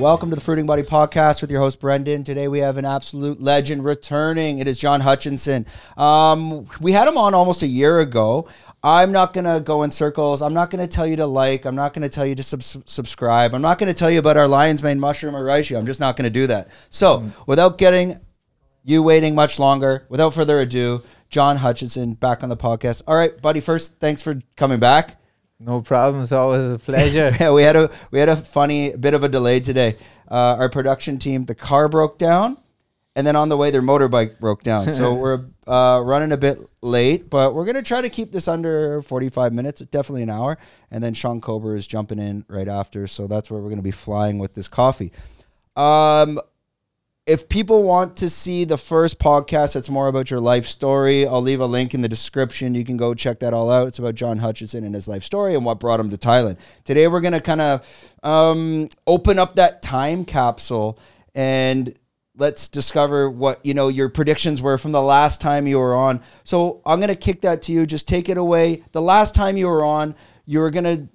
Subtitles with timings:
[0.00, 2.24] Welcome to the Fruiting Body Podcast with your host Brendan.
[2.24, 4.56] Today we have an absolute legend returning.
[4.56, 5.66] It is John Hutchinson.
[5.98, 8.48] Um, we had him on almost a year ago.
[8.82, 10.40] I'm not gonna go in circles.
[10.40, 11.66] I'm not gonna tell you to like.
[11.66, 13.54] I'm not gonna tell you to sub- subscribe.
[13.54, 15.76] I'm not gonna tell you about our lion's mane mushroom or reishi.
[15.76, 16.70] I'm just not gonna do that.
[16.88, 18.20] So, without getting
[18.82, 23.02] you waiting much longer, without further ado, John Hutchinson back on the podcast.
[23.06, 23.60] All right, buddy.
[23.60, 25.19] First, thanks for coming back.
[25.62, 26.22] No problem.
[26.22, 27.36] It's always a pleasure.
[27.40, 29.96] yeah, we had a we had a funny bit of a delay today.
[30.26, 32.56] Uh, our production team, the car broke down,
[33.14, 34.90] and then on the way their motorbike broke down.
[34.90, 39.02] So we're uh, running a bit late, but we're gonna try to keep this under
[39.02, 40.56] forty five minutes, definitely an hour.
[40.90, 43.90] And then Sean Kober is jumping in right after, so that's where we're gonna be
[43.90, 45.12] flying with this coffee.
[45.76, 46.40] Um,
[47.26, 51.42] if people want to see the first podcast that's more about your life story, I'll
[51.42, 52.74] leave a link in the description.
[52.74, 53.86] You can go check that all out.
[53.86, 56.58] It's about John Hutchinson and his life story and what brought him to Thailand.
[56.84, 60.98] Today, we're going to kind of um, open up that time capsule
[61.34, 61.94] and
[62.36, 66.22] let's discover what you know your predictions were from the last time you were on.
[66.44, 67.86] So I'm going to kick that to you.
[67.86, 68.82] Just take it away.
[68.92, 70.14] The last time you were on,
[70.46, 71.08] you were going to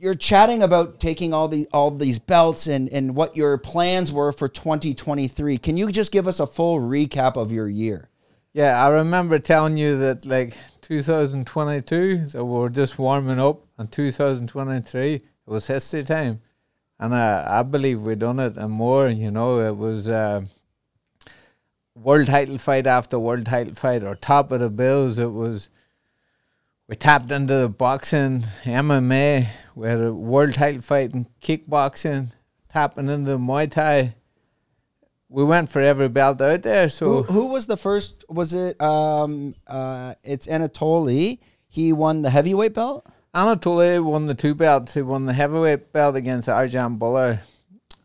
[0.00, 4.32] you're chatting about taking all the all these belts and and what your plans were
[4.32, 5.58] for 2023.
[5.58, 8.08] Can you just give us a full recap of your year?
[8.54, 13.92] Yeah, I remember telling you that like 2022, so we were just warming up, and
[13.92, 16.40] 2023 it was history time,
[16.98, 19.08] and I I believe we done it and more.
[19.08, 20.08] You know, it was.
[20.08, 20.42] Uh,
[21.96, 25.68] world title fight after world title fight or top of the bills it was
[26.90, 29.46] we tapped into the boxing, MMA.
[29.80, 32.32] We had a world title fight in kickboxing,
[32.68, 34.14] tapping into Muay Thai.
[35.30, 36.90] We went for every belt out there.
[36.90, 38.26] So who, who was the first?
[38.28, 38.78] Was it?
[38.78, 41.38] Um, uh, it's Anatoly.
[41.66, 43.06] He won the heavyweight belt.
[43.34, 44.92] Anatoly won the two belts.
[44.92, 47.38] He won the heavyweight belt against Arjan Bhullar.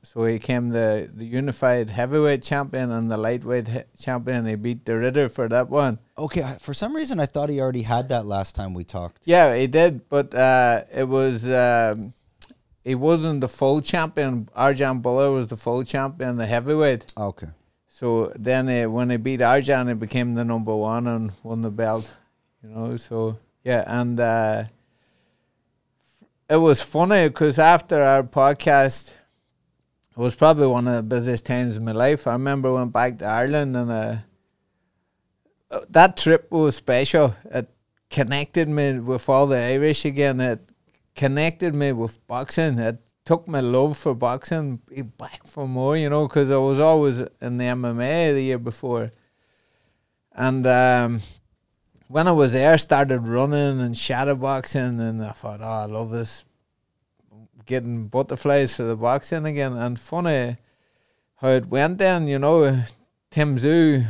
[0.05, 4.45] So he became the, the unified heavyweight champion and the lightweight he- champion.
[4.45, 5.99] He beat de Ridder for that one.
[6.17, 9.21] Okay, for some reason I thought he already had that last time we talked.
[9.25, 12.13] Yeah, he did, but uh, it was um,
[12.83, 14.45] he wasn't the full champion.
[14.55, 17.11] Arjan Bhullar was the full champion, the heavyweight.
[17.17, 17.47] Okay.
[17.87, 21.71] So then uh, when he beat Arjan, he became the number one and won the
[21.71, 22.11] belt.
[22.61, 24.63] You know, so yeah, and uh,
[26.49, 29.13] it was funny because after our podcast,
[30.15, 32.27] it was probably one of the busiest times of my life.
[32.27, 34.15] I remember I went back to Ireland and uh,
[35.89, 37.35] that trip was special.
[37.51, 37.69] It
[38.09, 40.39] connected me with all the Irish again.
[40.39, 40.69] It
[41.15, 42.79] connected me with boxing.
[42.79, 44.77] It took my love for boxing
[45.17, 49.11] back for more, you know, because I was always in the MMA the year before.
[50.31, 51.21] And um,
[52.07, 55.85] when I was there, I started running and shadow boxing, and I thought, oh, I
[55.85, 56.45] love this.
[57.65, 59.73] Getting butterflies for the boxing again.
[59.73, 60.57] And funny
[61.35, 62.83] how it went then, you know,
[63.31, 64.05] Tim Tszyu,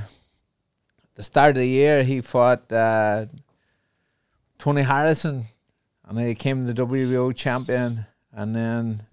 [1.16, 3.26] the start of the year, he fought uh,
[4.60, 5.46] Tony Harrison,
[6.06, 8.06] and he became the WBO champion.
[8.32, 9.04] And then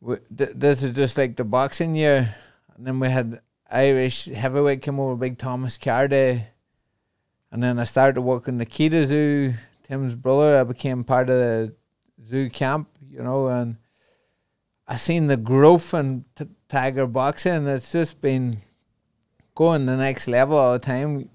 [0.00, 2.34] we, th- this is just like the boxing year.
[2.76, 3.40] And then we had
[3.70, 6.44] Irish heavyweight come over, Big Thomas Carty.
[7.50, 10.60] And then I started working the Nikita Tszyu, Tim's brother.
[10.60, 11.74] I became part of the
[12.22, 13.76] Tszyu camp, you know, and
[14.86, 17.52] I seen the growth in t- Tiger boxing.
[17.52, 18.58] and It's just been
[19.54, 21.28] going the next level all the time.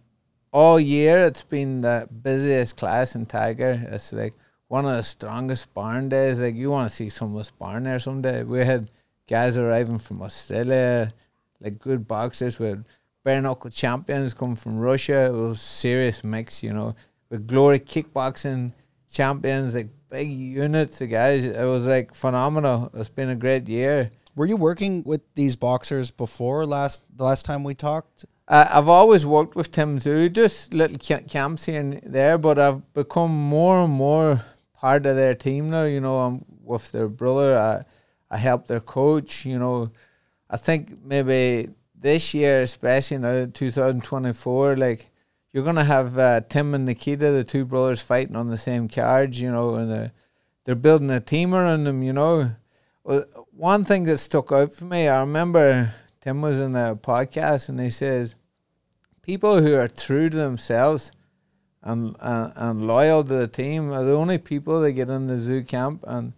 [0.52, 3.86] All year, it's been the busiest class in Tiger.
[3.92, 4.34] It's like
[4.68, 6.40] one of the strongest sparring days.
[6.40, 8.44] Like you want to see some of the sparring there someday.
[8.44, 8.90] We had
[9.28, 11.14] guys arriving from Australia,
[11.60, 12.86] like good boxers with
[13.24, 15.26] bare knuckle champions come from Russia.
[15.26, 16.96] It was serious mix, you know,
[17.30, 18.72] with glory kickboxing
[19.12, 21.44] champions, like big units of guys.
[21.44, 22.90] It was like phenomenal.
[22.94, 24.12] It's been a great year.
[24.38, 28.26] Were you working with these boxers before last the last time we talked?
[28.48, 30.98] Uh, I've always worked with Tim Tszyu, just little
[31.36, 34.42] camps here and there, but I've become more and more
[34.74, 35.84] part of their team now.
[35.84, 37.58] You know, I'm with their brother.
[37.58, 37.74] I
[38.36, 39.46] I help their coach.
[39.46, 39.92] You know,
[40.50, 45.10] I think maybe this year, especially now, 2024, like
[45.56, 49.40] you're gonna have uh, Tim and Nikita, the two brothers, fighting on the same cards.
[49.40, 50.12] You know, and the,
[50.66, 52.04] they're building a team around them.
[52.04, 52.52] You know,
[53.52, 57.80] one thing that stuck out for me, I remember Tim was in a podcast and
[57.80, 58.36] he says,
[59.22, 61.14] people who are true to themselves
[61.82, 65.36] and, and and loyal to the team are the only people that get in the
[65.36, 66.34] Tszyu camp, and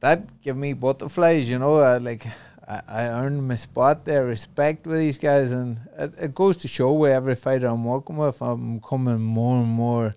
[0.00, 1.48] that give me butterflies.
[1.48, 2.26] You know, I, like
[2.70, 6.68] I, I earned my spot there, respect with these guys, and it, it goes to
[6.68, 10.14] show with every fighter I'm working with, I'm becoming more and more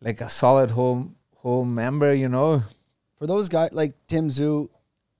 [0.00, 2.14] like a solid home whole member.
[2.14, 2.62] You know.
[3.18, 4.68] For those guys like Tim Tszyu,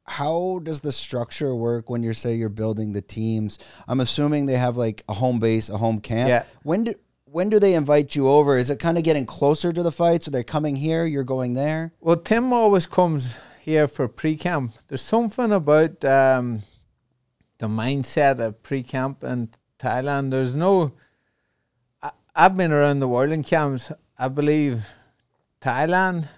[0.05, 3.59] how does the structure work when you're say you're building the teams?
[3.89, 6.29] I'm assuming they have like a home base, a home camp.
[6.29, 6.45] Yeah.
[6.63, 8.57] When do when do they invite you over?
[8.57, 10.29] Is it kind of getting closer to the fights?
[10.29, 11.05] Are they're coming here?
[11.05, 11.93] You're going there?
[12.01, 13.35] Well, Tim always comes
[13.65, 14.75] here for pre-camp.
[14.89, 16.61] There's something about um,
[17.57, 20.33] the mindset of pre-camp in Thailand.
[20.33, 20.93] There's no.
[22.03, 23.91] I, I've been around the world in camps.
[24.19, 24.87] I believe
[25.63, 26.29] Thailand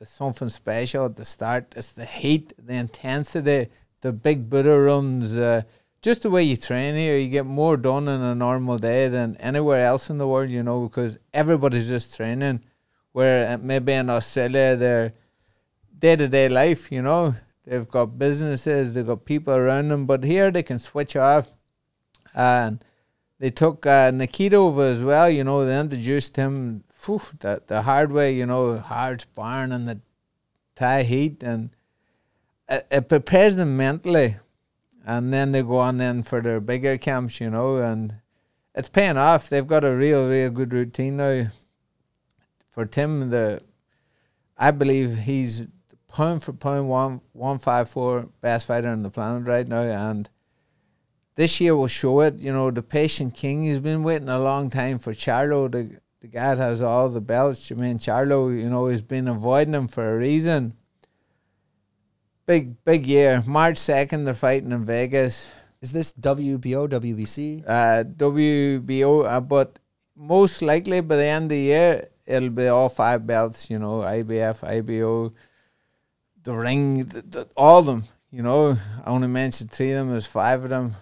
[0.00, 1.72] is something special at the start.
[1.76, 3.68] It's the heat, the intensity,
[4.00, 5.36] the big Buddha runs.
[5.36, 5.62] Uh,
[6.02, 9.36] just the way you train here, you get more done in a normal day than
[9.36, 12.64] anywhere else in the world, you know, because everybody's just training.
[13.12, 15.12] Where maybe in Australia, their
[15.98, 17.34] day to day life, you know,
[17.64, 21.50] they've got businesses, they've got people around them, but here they can switch off.
[22.34, 22.84] And
[23.38, 27.82] they took uh, Nikita over as well, you know, they introduced him whew, the, the
[27.82, 30.00] hard way, you know, hard sparring and the
[30.74, 31.70] Thai heat, and
[32.68, 34.36] it, it prepares them mentally
[35.06, 38.16] and then they go on then for their bigger camps, you know, and
[38.74, 39.48] it's paying off.
[39.48, 41.46] They've got a real, real good routine now.
[42.68, 43.62] For Tim, the
[44.58, 45.66] I believe he's
[46.16, 50.28] pound for pound one one five four best fighter on the planet right now, and
[51.34, 52.38] this year will show it.
[52.38, 53.64] You know, the patient king.
[53.64, 55.70] He's been waiting a long time for Charlo.
[55.70, 57.70] The the guy that has all the belts.
[57.70, 58.56] I mean, Charlo.
[58.56, 60.74] You know, he's been avoiding him for a reason
[62.46, 63.42] big big year.
[63.46, 65.52] March second, they're fighting in Vegas.
[65.82, 67.64] Is this WBO, WBC?
[67.66, 69.78] Uh, WBO, uh, but
[70.16, 73.68] most likely by the end of the year, it'll be all five belts.
[73.68, 75.34] You know, IBF, IBO,
[76.46, 78.04] the ring, the, the, all of them.
[78.32, 80.10] You know, I only mentioned three of them.
[80.10, 80.94] There's five of them.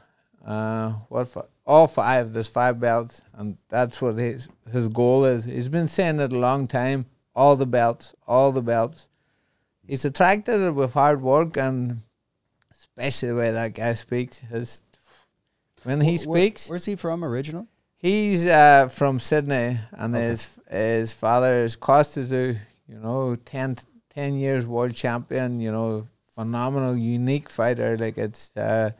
[0.44, 1.46] Uh, what for?
[1.66, 2.32] All five.
[2.32, 5.44] There's five belts, and that's what his his goal is.
[5.44, 7.06] He's been saying it a long time.
[7.34, 9.08] All the belts, all the belts
[9.86, 12.00] he's attracted it with hard work and
[12.70, 14.38] especially the way that guy speaks.
[14.38, 14.82] His
[15.82, 17.66] when he Where- speaks, where's he from original?
[17.98, 20.24] he's uh, from Sydney, and Okay.
[20.28, 22.56] his his father is Kostya Tszyu.
[22.88, 23.76] You know, 10,
[24.14, 25.60] 10 years world champion.
[25.60, 27.96] You know, phenomenal, unique fighter.
[27.98, 28.56] Like it's.
[28.56, 28.90] Uh,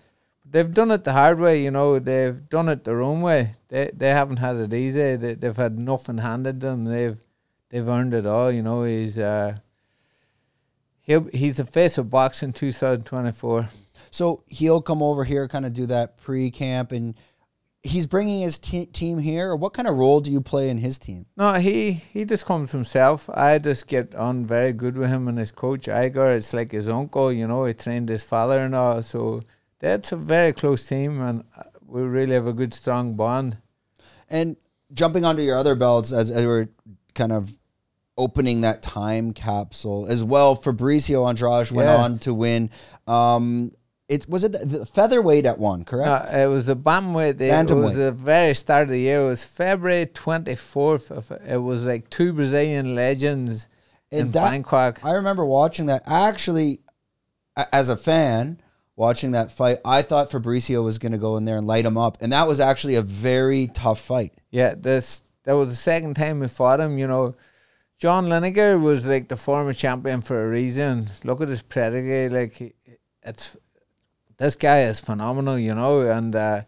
[0.46, 1.98] They've done it the hard way, you know.
[1.98, 3.54] They've done it their own way.
[3.68, 5.16] They they haven't had it easy.
[5.16, 6.84] They, they've had nothing handed them.
[6.84, 7.18] They've
[7.70, 8.52] they've earned it all.
[8.52, 9.56] You know, he's uh,
[11.00, 13.70] he'll he's the face of boxing 2024.
[14.10, 17.14] So he'll come over here, kind of do that pre-camp, and
[17.84, 19.54] he's bringing his te- team here.
[19.54, 21.26] What kind of role do you play in his team?
[21.36, 23.28] No, he he just comes himself.
[23.32, 26.32] I just get on very good with him and his coach Igor.
[26.32, 27.64] It's like his uncle, you know.
[27.66, 29.42] He trained his father and all, so
[29.78, 33.58] that's a very close team, and uh, we really have a good strong bond.
[34.30, 34.56] And
[34.92, 36.68] jumping onto your other belts as, as we're
[37.14, 37.56] kind of
[38.16, 40.56] opening that time capsule as well.
[40.56, 41.96] Fabricio Andrade went Yeah.
[41.96, 42.70] on to win.
[43.06, 43.72] Um,
[44.14, 46.32] it was it the, the featherweight at one, correct?
[46.32, 47.40] No, it was a bantamweight.
[47.40, 49.20] It was the very start of the year.
[49.22, 51.10] It was February twenty fourth.
[51.46, 53.68] It was like two Brazilian legends
[54.10, 55.04] in that- Bangkok.
[55.04, 56.02] I remember watching that.
[56.06, 56.80] Actually,
[57.72, 58.60] as a fan,
[58.96, 61.98] watching that fight, I thought Fabricio was going to go in there and light him
[61.98, 64.32] up, and that was actually a very tough fight.
[64.50, 66.98] Yeah, this that was the second time we fought him.
[66.98, 67.34] You know,
[67.98, 71.06] John Lineker was like the former champion for a reason.
[71.24, 72.28] Look at his pedigree.
[72.28, 72.76] Like
[73.22, 73.56] it's
[74.38, 75.58] this guy is phenomenal.
[75.58, 76.62] You know, and uh,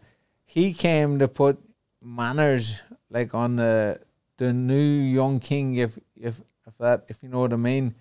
[0.45, 1.59] he came to put
[2.01, 3.99] manners like on the
[4.37, 5.75] the new young king.
[5.75, 7.95] If if if that if you know what I mean.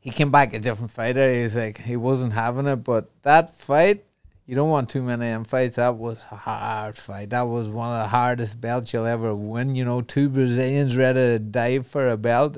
[0.00, 1.30] He came back a different fighter.
[1.34, 4.04] He's like he wasn't having it, but that fight
[4.48, 5.76] you don't want too many them fights.
[5.76, 7.28] That was a hard fight.
[7.30, 9.74] That was one of the hardest belts you'll ever win.
[9.74, 12.56] You know, two Brazilians ready to dive for a belt,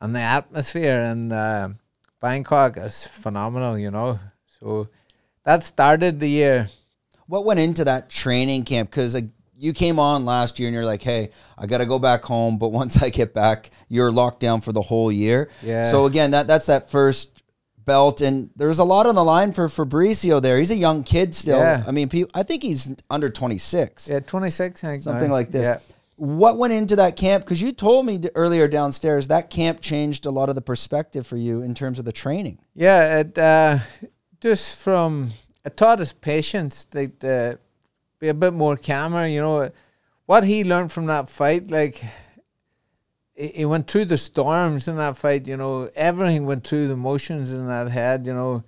[0.00, 1.70] and the atmosphere in uh,
[2.20, 3.76] Bangkok is phenomenal.
[3.76, 4.20] You know,
[4.60, 4.88] so
[5.44, 6.68] that started the year.
[7.26, 8.90] What went into that training camp?
[8.90, 11.98] Because like, you came on last year and you're like, hey, I got to go
[11.98, 12.58] back home.
[12.58, 15.50] But once I get back, you're locked down for the whole year.
[15.62, 15.90] Yeah.
[15.90, 17.42] So again, that that's that first
[17.84, 20.58] belt, and there's a lot on the line for Fabricio there.
[20.58, 21.58] He's a young kid still.
[21.58, 21.82] Yeah.
[21.86, 24.08] I mean, I think he's under 26.
[24.08, 24.84] Yeah, twenty six.
[24.84, 25.34] I think something now.
[25.34, 25.66] like this.
[25.66, 25.78] Yeah.
[26.16, 27.44] What went into that camp?
[27.44, 31.36] Because you told me earlier downstairs that camp changed a lot of the perspective for
[31.36, 32.58] you in terms of the training.
[32.74, 33.78] Yeah, it uh,
[34.40, 35.30] just from
[35.64, 37.58] it taught us patience, like to
[38.18, 39.26] be a bit more calmer.
[39.26, 39.70] You know,
[40.26, 42.02] what he learned from that fight, like
[43.34, 45.48] he, he went through the storms in that fight.
[45.48, 48.26] You know, everything went through the motions in that head.
[48.26, 48.64] You know,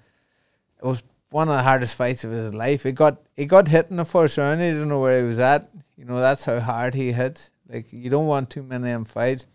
[0.82, 2.82] it was one of the hardest fights of his life.
[2.82, 4.60] He got he got hit in the first round.
[4.60, 5.70] He didn't know where he was at.
[5.96, 7.50] You know, that's how hard he hit.
[7.68, 9.46] Like you don't want too many of them fights.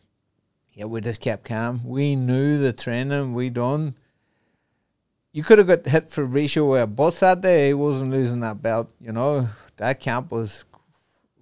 [0.74, 1.82] Yeah, we just kept calm.
[1.86, 3.96] We knew the training we done
[5.36, 7.68] you could have got hit Fabricio where bus that day.
[7.68, 8.90] He wasn't losing that belt.
[9.02, 10.64] You know that camp was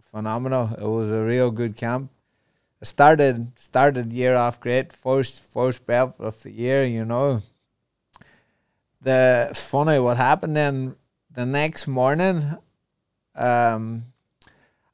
[0.01, 0.73] phenomenal.
[0.79, 2.09] It was a real good camp.
[2.81, 4.91] I started started year off great.
[4.91, 6.83] First first belt of the year.
[6.83, 7.43] You know.
[8.99, 10.95] The funny what happened then
[11.31, 12.57] the next morning.
[13.35, 14.05] Um,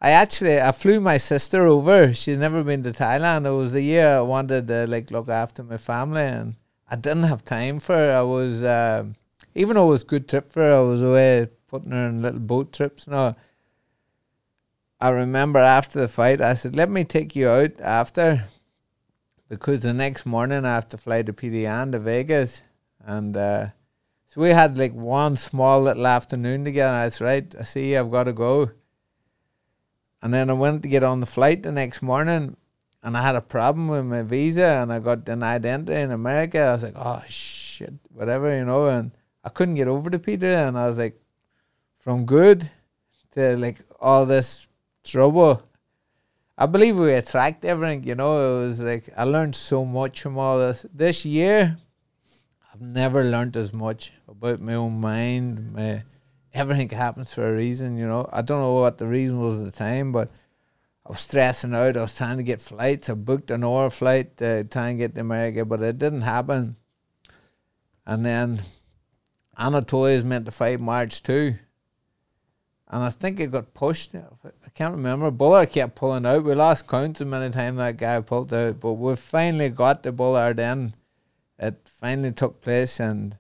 [0.02, 2.14] I actually I flew my sister over.
[2.14, 3.46] She's never been to Thailand.
[3.46, 6.56] It was the year I wanted to like look after my family, and
[6.90, 8.14] I didn't have time for her.
[8.14, 9.06] I was uh,
[9.54, 12.22] even though it was a good trip for her, I was away putting her in
[12.22, 13.08] little boat trips.
[13.08, 13.36] No,
[15.00, 18.46] I remember after the fight, I said, "Let me take you out after,"
[19.48, 22.64] because the next morning I have to fly to PDN to Vegas,
[23.06, 23.68] and uh,
[24.26, 26.96] so we had like one small little afternoon together.
[26.96, 27.96] I said, "Right, I see.
[27.96, 28.72] I've got to go."
[30.22, 32.58] And then I went to get on the flight the next morning
[33.04, 36.60] and I had a problem with my visa and I got denied entry in America.
[36.60, 39.12] I was like, oh shit, whatever, you know, and
[39.44, 41.20] I couldn't get over to Peter and I was like,
[42.00, 42.70] from good
[43.32, 44.68] to like all this
[45.04, 45.64] trouble.
[46.58, 48.58] I believe we attract everything, you know.
[48.58, 50.86] It was like I learned so much from all this.
[50.94, 51.78] This year,
[52.74, 56.04] I've never learned as much about my own mind, my
[56.54, 58.28] everything happens for a reason, you know.
[58.32, 60.32] I don't know what the reason was at the time, but
[61.10, 61.98] I was stressing out.
[61.98, 63.10] I was trying to get flights.
[63.10, 66.76] I booked an hour flight to try and get to America, but it didn't happen.
[68.06, 68.62] And then
[69.58, 71.56] Anatoly is meant to fight March 2.
[72.90, 74.14] And I think it got pushed.
[74.14, 75.32] I can't remember.
[75.32, 76.44] Bhullar kept pulling out.
[76.44, 78.80] We lost count of many times that guy pulled out.
[78.80, 80.94] But we finally got the Bhullar then.
[81.58, 83.00] It finally took place.
[83.00, 83.36] And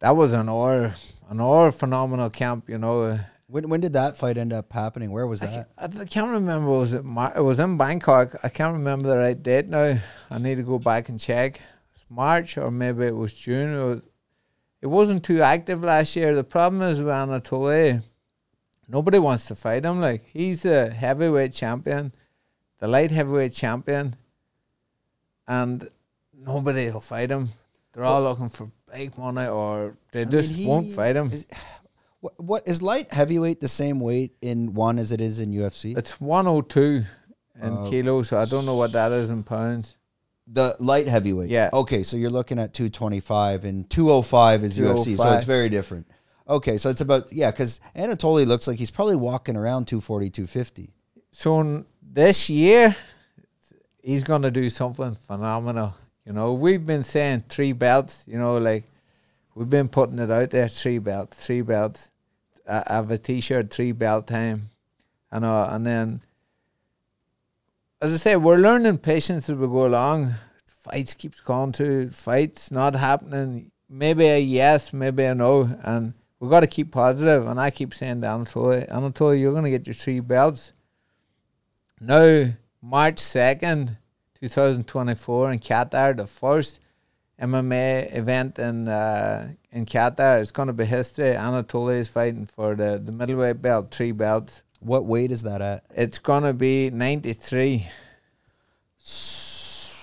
[0.00, 0.94] that was an hour
[1.30, 2.68] another phenomenal camp.
[2.68, 3.18] You know.
[3.52, 5.10] When when did that fight end up happening?
[5.10, 5.68] Where was that?
[5.76, 6.70] I, I can't remember.
[6.70, 7.04] Was it?
[7.04, 8.34] Mar- it was in Bangkok.
[8.42, 9.98] I can't remember the right date now.
[10.30, 11.60] I need to go back and check.
[12.08, 13.76] March or maybe it was June.
[13.76, 14.02] It, was,
[14.80, 16.34] it wasn't too active last year.
[16.34, 18.02] The problem is with Anatoly.
[18.88, 20.00] Nobody wants to fight him.
[20.00, 22.14] Like he's the heavyweight champion,
[22.78, 24.16] the light heavyweight champion,
[25.46, 25.90] and
[26.34, 27.50] nobody will fight him.
[27.92, 31.30] They're all looking for big money or they I just mean, won't fight him.
[31.30, 31.44] Is,
[32.22, 35.98] what, what is light heavyweight the same weight in one as it is in UFC?
[35.98, 37.02] It's 102
[37.60, 39.96] in uh, kilos, so I don't know what that is in pounds.
[40.46, 41.50] The light heavyweight.
[41.50, 41.70] Yeah.
[41.72, 45.14] Okay, so you're looking at 225 and 205 is 205.
[45.14, 46.06] UFC, so it's very different.
[46.48, 50.92] Okay, so it's about yeah, because Anatoly looks like he's probably walking around 240, 250.
[51.32, 52.94] So this year,
[54.00, 55.94] he's gonna do something phenomenal.
[56.24, 58.24] You know, we've been saying three belts.
[58.28, 58.84] You know, like
[59.54, 62.10] we've been putting it out there: three belts, three belts.
[62.68, 64.70] I, I have a T-shirt, three belt time,
[65.30, 66.20] and uh, and then,
[68.00, 70.34] as I say, we're learning patience as we go along.
[70.66, 73.70] Fights keeps going to fights not happening.
[73.88, 77.46] Maybe a yes, maybe a no, and we've got to keep positive.
[77.46, 80.72] And I keep saying to Anatoly, Anatoly, you're going to get your three belts.
[82.00, 82.48] Now,
[82.80, 83.96] March second
[84.40, 86.80] 2024 in Qatar, the first
[87.42, 90.40] MMA event in uh, in Qatar.
[90.40, 91.34] It's going to be history.
[91.34, 94.62] Anatoly is fighting for the, the middleweight belt, three belts.
[94.78, 95.84] What weight is that at?
[95.94, 97.88] It's going to be 93.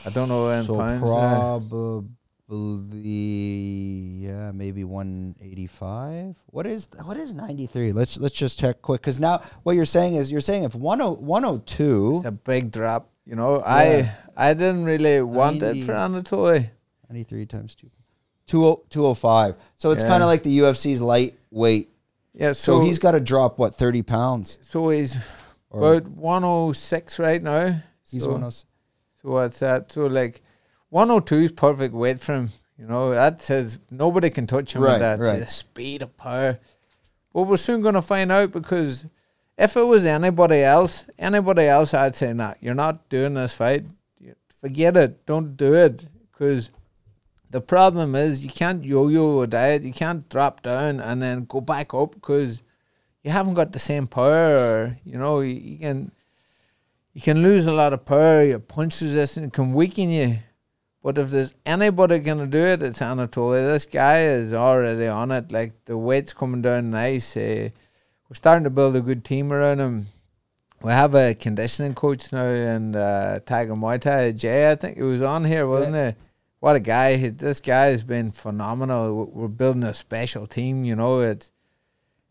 [0.05, 1.69] I don't know in so pounds.
[2.47, 3.09] Probably,
[4.25, 6.35] yeah, maybe 185.
[6.47, 7.93] What is what is 93?
[7.93, 10.81] Let's let's just check quick because now what you're saying is you're saying if 10,
[10.81, 12.15] 102.
[12.17, 13.11] It's a big drop.
[13.25, 14.11] You know, yeah.
[14.35, 16.71] I I didn't really want 90, it for Anatoly.
[17.09, 17.89] 93 times 2.
[18.47, 19.55] 205.
[19.77, 20.09] So it's yeah.
[20.09, 21.89] kind of like the UFC's lightweight.
[22.33, 24.59] Yeah, so, so he's got to drop what 30 pounds.
[24.61, 25.17] So he's
[25.69, 27.81] or about 106 right now.
[28.09, 28.65] He's so, 106.
[29.21, 29.91] So what's that?
[29.91, 30.41] So like
[30.89, 32.49] 102 is perfect weight for him.
[32.77, 35.19] You know, that says nobody can touch him right, with that.
[35.19, 35.39] Right.
[35.39, 36.59] The speed of power.
[37.33, 39.05] But we're soon going to find out because
[39.57, 43.85] if it was anybody else, anybody else, I'd say, nah, you're not doing this fight.
[44.61, 45.25] Forget it.
[45.25, 46.05] Don't do it.
[46.31, 46.71] Because
[47.51, 49.83] the problem is you can't yo-yo a diet.
[49.83, 52.61] You can't drop down and then go back up because
[53.23, 54.97] you haven't got the same power.
[55.03, 56.11] You know, you, you can
[57.13, 58.43] you can lose a lot of power.
[58.43, 60.39] Your punch resistance can weaken you.
[61.01, 63.71] But if there's anybody gonna do it, it's Anatoly.
[63.71, 65.51] This guy is already on it.
[65.51, 67.35] Like the weight's coming down nice.
[67.35, 67.69] Uh,
[68.29, 70.07] we're starting to build a good team around him.
[70.81, 74.33] We have a conditioning coach now and uh, Tiger Muay Thai.
[74.33, 76.11] Jay, I think he was on here, wasn't yeah.
[76.11, 76.15] he?
[76.59, 77.15] What a guy!
[77.29, 79.25] This guy has been phenomenal.
[79.27, 80.83] We're building a special team.
[80.83, 81.51] You know, it's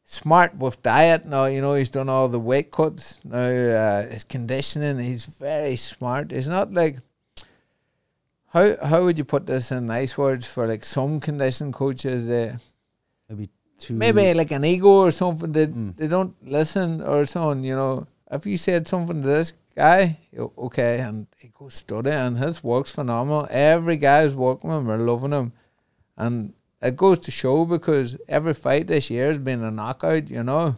[0.05, 1.25] smart with diet.
[1.25, 3.21] Now, you know, he's done all the weight cuts.
[3.25, 6.31] Now, uh, his conditioning, he's very smart.
[6.31, 6.99] He's not like
[8.53, 12.29] how how would you put this in nice words for like some conditioning coaches?
[13.29, 13.95] Maybe two.
[13.95, 15.97] maybe like an ego or something that Mm.
[15.97, 17.63] they don't listen or so on.
[17.65, 22.37] You know, if you said something to this guy, okay, and he goes study and
[22.37, 23.47] his work's phenomenal.
[23.49, 25.53] Every guy who's working with him are loving him,
[26.17, 30.31] and it goes to show because every fight this year has been a knockout.
[30.31, 30.77] You know,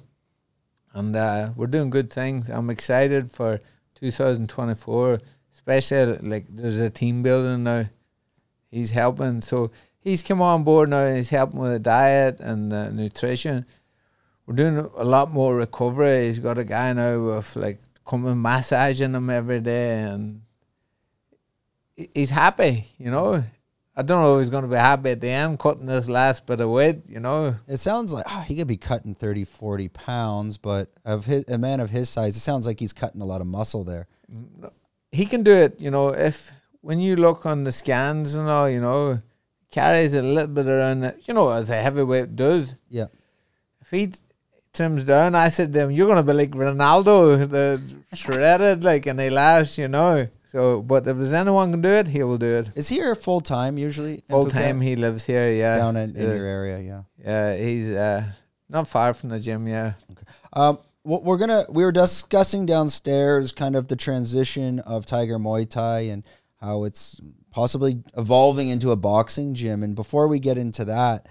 [0.92, 2.50] and uh, we're doing good things.
[2.50, 3.61] I'm excited for
[3.95, 5.21] 2024,
[5.54, 7.87] especially like there's a team building now.
[8.71, 11.07] He's helping, so he's come on board now.
[11.07, 13.64] and He's helping with the diet and the nutrition.
[14.45, 16.26] We're doing a lot more recovery.
[16.26, 20.42] He's got a guy now with like coming massaging him every day, and
[22.14, 22.87] he's happy.
[22.99, 23.45] You know,
[23.97, 26.47] I don't know if he's going to be happy at the end cutting this last
[26.47, 27.02] bit of weight.
[27.09, 31.26] You know, It sounds like ah, he could be cutting 30, 40 pounds, but of
[31.26, 33.85] his, a man of his size, it sounds like he's cutting a lot of muscle
[33.85, 34.07] there.
[35.12, 35.80] he can do it.
[35.80, 39.19] You know, if when you look on the scans and all, you know,
[39.71, 41.14] carries a little bit around.
[41.25, 42.75] You know, as a heavyweight does.
[42.88, 43.07] Yeah.
[43.80, 44.12] If he
[44.73, 47.81] t- trims down, I said to him, "You're gonna be like Ronaldo, the
[48.15, 49.79] shredded, like," and he laughs.
[49.79, 50.29] You know.
[50.50, 52.71] So, but if there's anyone can do it, he will do it.
[52.75, 54.25] Is he here full time usually?
[54.29, 55.53] Full time, he lives here.
[55.53, 57.03] Yeah, down in, in Uh, your area, yeah.
[57.25, 58.25] Yeah, he's uh,
[58.69, 59.69] not far from the gym.
[59.69, 59.93] Yeah.
[60.53, 65.69] Um, what we're gonna we were discussing downstairs, kind of the transition of Tiger Muay
[65.71, 66.25] Thai and
[66.61, 67.21] how it's
[67.53, 69.83] possibly evolving into a boxing gym.
[69.85, 71.27] And before we get into that,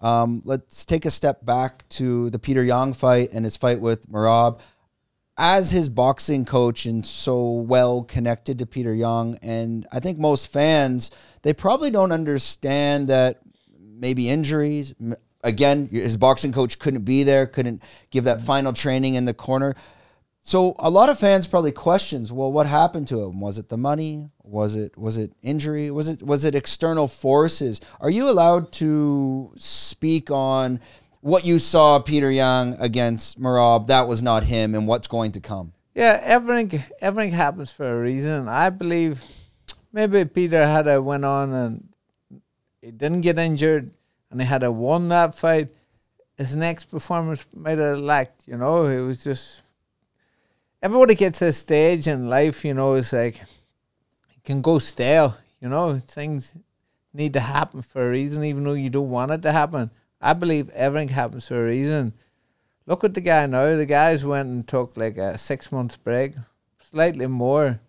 [0.00, 4.10] um, let's take a step back to the Peter Yan fight and his fight with
[4.10, 4.60] Merab.
[5.36, 10.48] As his boxing coach and so well connected to Peter Yan, and I think most
[10.48, 11.10] fans
[11.42, 13.40] they probably don't understand that
[13.78, 14.94] maybe injuries.
[15.42, 19.74] Again, his boxing coach couldn't be there, couldn't give that final training in the corner.
[20.50, 23.38] So a lot of fans probably questions, well, what happened to him?
[23.38, 24.30] Was it the money?
[24.42, 25.92] Was it was it injury?
[25.92, 27.80] Was it was it external forces?
[28.00, 30.80] Are you allowed to speak on
[31.20, 33.86] what you saw Peter Yan against Merab?
[33.86, 35.72] That was not him, and what's going to come.
[35.94, 38.48] Yeah, everything everything happens for a reason.
[38.48, 39.22] I believe
[39.92, 41.88] maybe Peter had a went on and
[42.82, 43.92] he didn't get injured
[44.32, 45.68] and he had a won that fight.
[46.36, 48.86] His next performance might have lacked, you know.
[48.86, 49.62] It was just
[50.82, 55.68] everybody gets a stage in life, you know, it's like it can go stale, you
[55.68, 56.54] know, things
[57.12, 59.90] need to happen for a reason, even though you don't want it to happen.
[60.20, 62.14] I believe everything happens for a reason.
[62.86, 63.76] Look at the guy now.
[63.76, 66.34] The guys went and took like a six months break,
[66.90, 67.80] slightly more.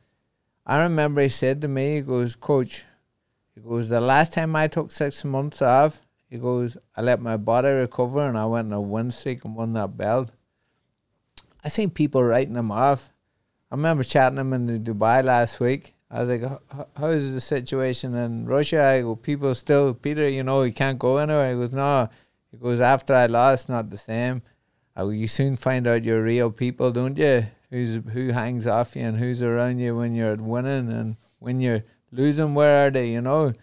[0.66, 2.86] I remember he said to me, he goes, Coach,
[3.56, 7.36] he goes, the last time I took six months off, he goes, I let my
[7.36, 10.32] body recover and I went on a win streak and won that belt.
[11.64, 13.10] I seen people writing them off.
[13.72, 15.96] I remember chatting them in Dubai last week.
[16.10, 18.84] I was like, "H- h- how's the situation in Russia?
[18.84, 21.52] I go, people still, Peter, you know, he can't go anywhere.
[21.52, 22.10] He goes, no.
[22.52, 24.42] He goes, after I lost, not the same.
[24.96, 27.44] I go, you soon find out your real people, don't you?
[27.70, 31.86] Who's who hangs off you and who's around you when you're winning and when you're
[32.12, 32.54] losing.
[32.54, 33.08] Where are they?
[33.12, 33.54] You know.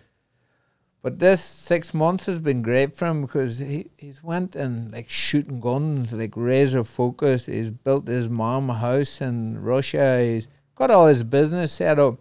[1.01, 5.09] But this six months has been great for him because he he's went and like
[5.09, 7.47] shooting guns, like razor focused.
[7.47, 10.21] He's built his mom a house in Russia.
[10.21, 12.19] He's got all his business set up.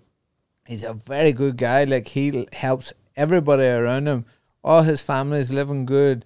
[0.67, 1.85] He's a very good guy.
[1.85, 4.25] Like he helps everybody around him.
[4.63, 6.23] All his family's living good.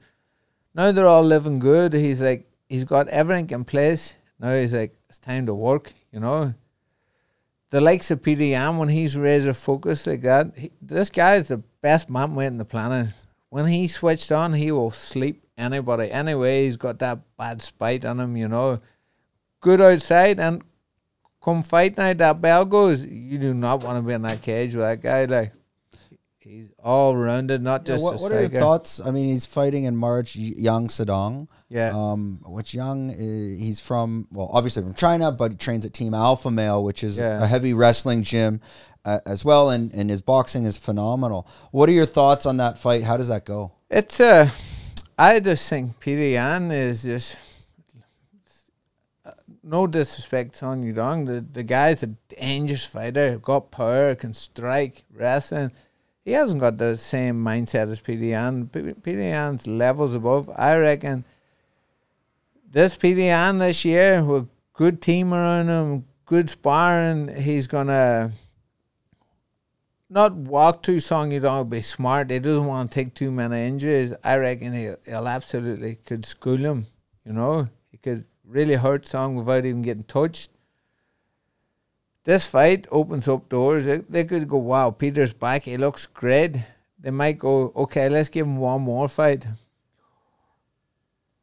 [0.76, 1.94] Now they're all living good.
[1.94, 4.16] He's like he's got everything in place.
[4.40, 5.94] Now he's like it's time to work.
[6.12, 6.54] You know.
[7.70, 10.52] The likes of Peter Yan when he's razor focused like that.
[10.58, 13.10] He, this guy is the best man weight in the planet.
[13.50, 16.12] When he switched on, he will sleep anybody.
[16.12, 18.38] Anyway, he's got that bad spite on him.
[18.38, 18.80] You know.
[19.60, 20.64] Good outside and
[21.44, 23.04] come fight night, that bell goes.
[23.04, 25.26] You do not want to be in that cage with that guy.
[25.26, 25.54] Like
[26.44, 29.00] he's all rounded, not Yeah, just what, a what are your thoughts?
[29.04, 31.48] I mean, he's fighting in March, Yang Sedong.
[31.70, 35.94] Yeah, Um, which Young, uh, he's from, well, obviously from China, but he trains at
[35.94, 37.44] Team Alpha Male, which is Yeah.
[37.44, 38.60] a heavy wrestling gym
[39.06, 39.70] uh, as well.
[39.70, 41.48] And, and his boxing is phenomenal.
[41.72, 43.04] What are your thoughts on that fight?
[43.04, 43.74] How does that go?
[43.90, 44.50] it's uh,
[45.18, 47.38] I just think Peter Yan is just.
[49.64, 53.38] No disrespect to Song Yadong, the the guy's a dangerous fighter.
[53.38, 55.72] Got power, can strike, wrestling.
[56.24, 59.60] He hasn't got the same mindset as Peter Yan.
[59.66, 60.50] Levels above.
[60.56, 61.26] I reckon
[62.70, 68.32] this Peter this year with good team around him, good sparring, he's gonna
[70.10, 72.30] not walk too Song Yadong, be smart.
[72.30, 74.14] He doesn't want to take too many injuries.
[74.24, 76.88] I reckon he'll, he'll absolutely could school him.
[77.26, 80.51] You know, he could really hurt Song without even getting touched.
[82.24, 83.86] This fight opens up doors.
[83.86, 85.64] They, could go, wow, Peter's back.
[85.64, 86.58] He looks great.
[87.00, 89.48] They might go, okay, let's give him one more fight.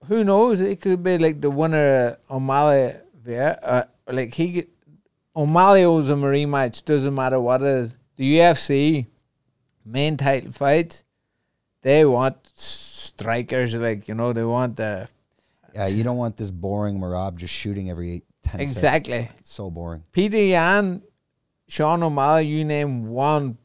[0.07, 0.61] Who knows?
[0.61, 2.93] It could be like the winner of O'Malley.
[3.25, 4.65] There, uh, like he,
[5.35, 6.85] O'Malley owes him a rematch.
[6.85, 7.95] Doesn't matter what it is.
[8.17, 9.07] The UFC
[9.85, 11.05] main title fights,
[11.83, 13.75] they want strikers.
[13.75, 15.09] Like you know, they want the
[15.75, 18.73] Yeah, you don't want this boring Merab just shooting every ten seconds.
[18.77, 19.29] exactly.
[19.39, 20.03] It's so boring.
[20.13, 21.03] Peter Yan,
[21.69, 23.59] Sean O'Malley, you name one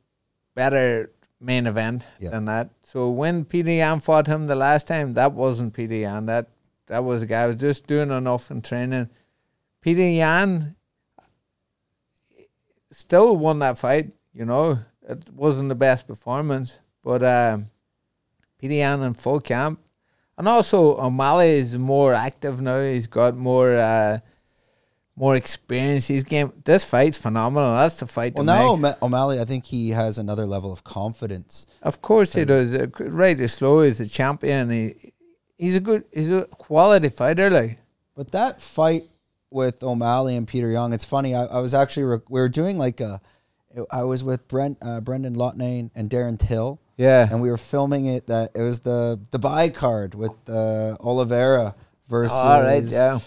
[0.55, 2.29] better main event Yeah.
[2.31, 2.69] than that.
[2.83, 6.25] So when Peter Yan fought him the last time, that wasn't Peter Yan.
[6.27, 6.49] That
[6.87, 9.09] that was a guy who was just doing enough in training.
[9.81, 10.75] Peter Yan
[12.91, 14.79] still won that fight, you know.
[15.07, 17.69] It wasn't the best performance, but um,
[18.59, 19.79] Peter Yan in full camp.
[20.37, 22.81] And also O'Malley is more active now.
[22.81, 24.19] He's got more uh,
[25.15, 26.07] more experience.
[26.07, 26.51] He's game.
[26.65, 27.73] This fight's phenomenal.
[27.75, 28.33] That's the fight.
[28.35, 28.95] Well, to now make.
[29.01, 31.65] O'Ma- O'Malley, I think he has another level of confidence.
[31.81, 32.73] Of course he does.
[32.73, 33.81] Uh, Right as slow.
[33.81, 34.69] He's a champion.
[34.69, 35.13] He
[35.57, 36.03] he's a good.
[36.11, 37.49] He's a quality fighter.
[37.49, 37.79] Like
[38.15, 39.05] But that fight
[39.51, 41.35] with O'Malley and Peter Yan, it's funny.
[41.35, 43.21] I, I was actually rec- we were doing like a.
[43.89, 48.05] I was with Brent, uh, Brendan Loughnane and Darren Till, yeah, and we were filming
[48.05, 48.27] it.
[48.27, 51.73] That it was the Dubai card with uh, Oliveira
[52.07, 52.83] versus all right.
[52.83, 53.17] Yeah,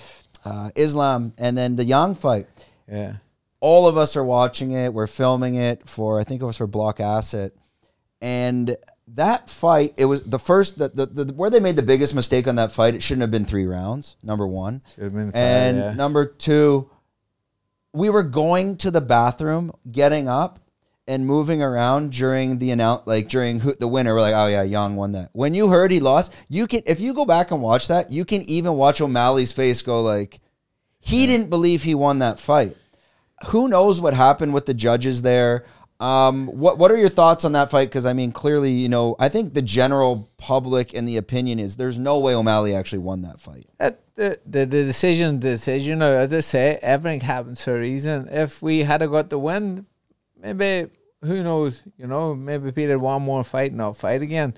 [0.46, 2.46] uh, Islam, and then the Yan fight.
[2.90, 3.14] yeah.
[3.60, 4.94] all of us are watching it.
[4.94, 7.50] We're filming it for I think it was for BlockAsset,
[8.20, 8.76] and
[9.08, 12.46] that fight it was the first the, the, the where they made the biggest mistake
[12.46, 12.94] on that fight.
[12.94, 14.16] It shouldn't have been three rounds.
[14.22, 15.32] Number one, Should have been.
[15.32, 15.94] Five, and yeah.
[15.94, 16.90] number two,
[17.92, 20.60] we were going to the bathroom, getting up
[21.08, 24.14] and moving around during the announce like during who, the winner.
[24.14, 25.30] We're like, oh yeah, Yan won that.
[25.32, 28.24] When you heard he lost, you can if you go back and watch that, you
[28.24, 30.40] can even watch O'Malley's face go like,
[30.98, 32.76] he didn't believe he won that fight.
[33.48, 35.64] Who knows what happened with the judges there?
[35.98, 37.88] Um, what what are your thoughts on that fight?
[37.88, 41.76] Because I mean, clearly, you know, I think the general public and the opinion is
[41.76, 43.64] there's no way O'Malley actually won that fight.
[43.78, 46.02] That, the, the the decision decision.
[46.02, 48.28] As I say, everything happens for a reason.
[48.30, 49.86] If we had a got the win,
[50.38, 50.90] maybe
[51.26, 51.82] who knows?
[51.96, 54.54] You know, maybe Peter one more fight and I'll fight again.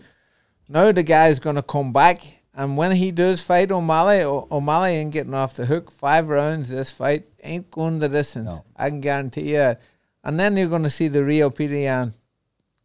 [0.69, 2.23] Now the guy's gonna come back,
[2.55, 5.91] and when he does fight O'Malley, O- O'Malley ain't getting off the hook.
[5.91, 8.47] Five rounds, this fight ain't going the distance.
[8.47, 8.65] No.
[8.77, 9.77] I can guarantee you.
[10.23, 12.15] And then you're gonna see the real Peter Yan.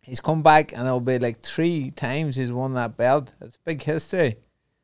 [0.02, 3.34] He's come back, and it'll be like three times he's won that belt.
[3.41, 4.38] It's big history.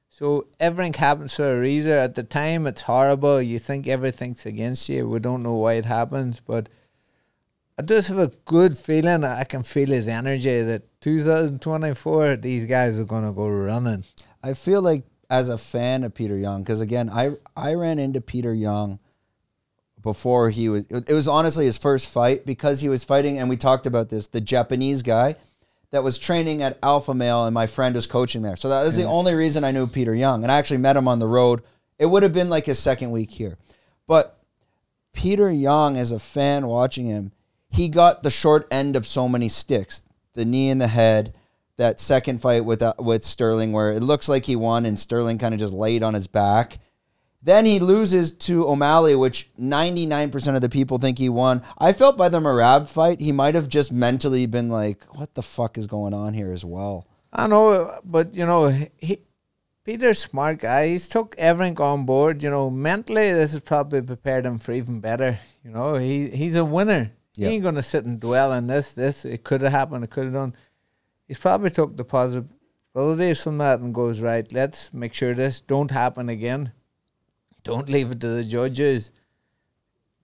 [0.10, 1.94] So everything happens for a reason.
[1.94, 3.42] At the time, it's horrible.
[3.42, 5.08] You think everything's against you.
[5.08, 6.68] We don't know why it happens, but
[7.80, 9.24] I just have a good feeling.
[9.24, 14.04] I can feel his energy that 2024, these guys are gonna go running.
[14.44, 18.20] I feel like as a fan of Peter Yan, because again, I I ran into
[18.20, 19.00] Peter Yan
[20.02, 20.88] before he was.
[20.88, 24.28] It was honestly his first fight because he was fighting, and we talked about this.
[24.28, 25.38] The Japanese guy
[25.92, 28.58] that was training at Alpha Male, and my friend was coaching there.
[28.58, 31.08] So that was the only reason I knew Peter Yan, and I actually met him
[31.08, 31.62] on the road.
[31.98, 33.58] It would have been like his second week here,
[34.06, 34.38] but
[35.14, 37.32] Peter Yan, as a fan watching him,
[37.70, 40.04] he got the short end of so many sticks.
[40.34, 41.34] The knee in the head,
[41.78, 45.38] that second fight with uh, with Sterling, where it looks like he won, and Sterling
[45.38, 46.80] kind of just laid on his back.
[47.42, 51.62] Then he loses to O'Malley, which 99% of the people think he won.
[51.78, 55.42] I felt by the Merab fight, he might have just mentally been like, what the
[55.42, 57.08] fuck is going on here as well?
[57.32, 59.22] I know, but you know, he
[59.86, 60.90] Peter's smart guy.
[60.90, 62.44] He's took everything on board.
[62.44, 65.40] You know, mentally, this has probably prepared him for even better.
[65.64, 67.12] You know, he he's a winner.
[67.40, 67.48] Yeah.
[67.48, 68.92] He ain't gonna sit and dwell on this.
[68.92, 70.04] This it could have happened.
[70.04, 70.54] It could have done.
[71.26, 74.52] He's probably took the positives from that and goes right.
[74.52, 76.74] Let's make sure this don't happen again.
[77.64, 79.12] Don't leave it to the judges.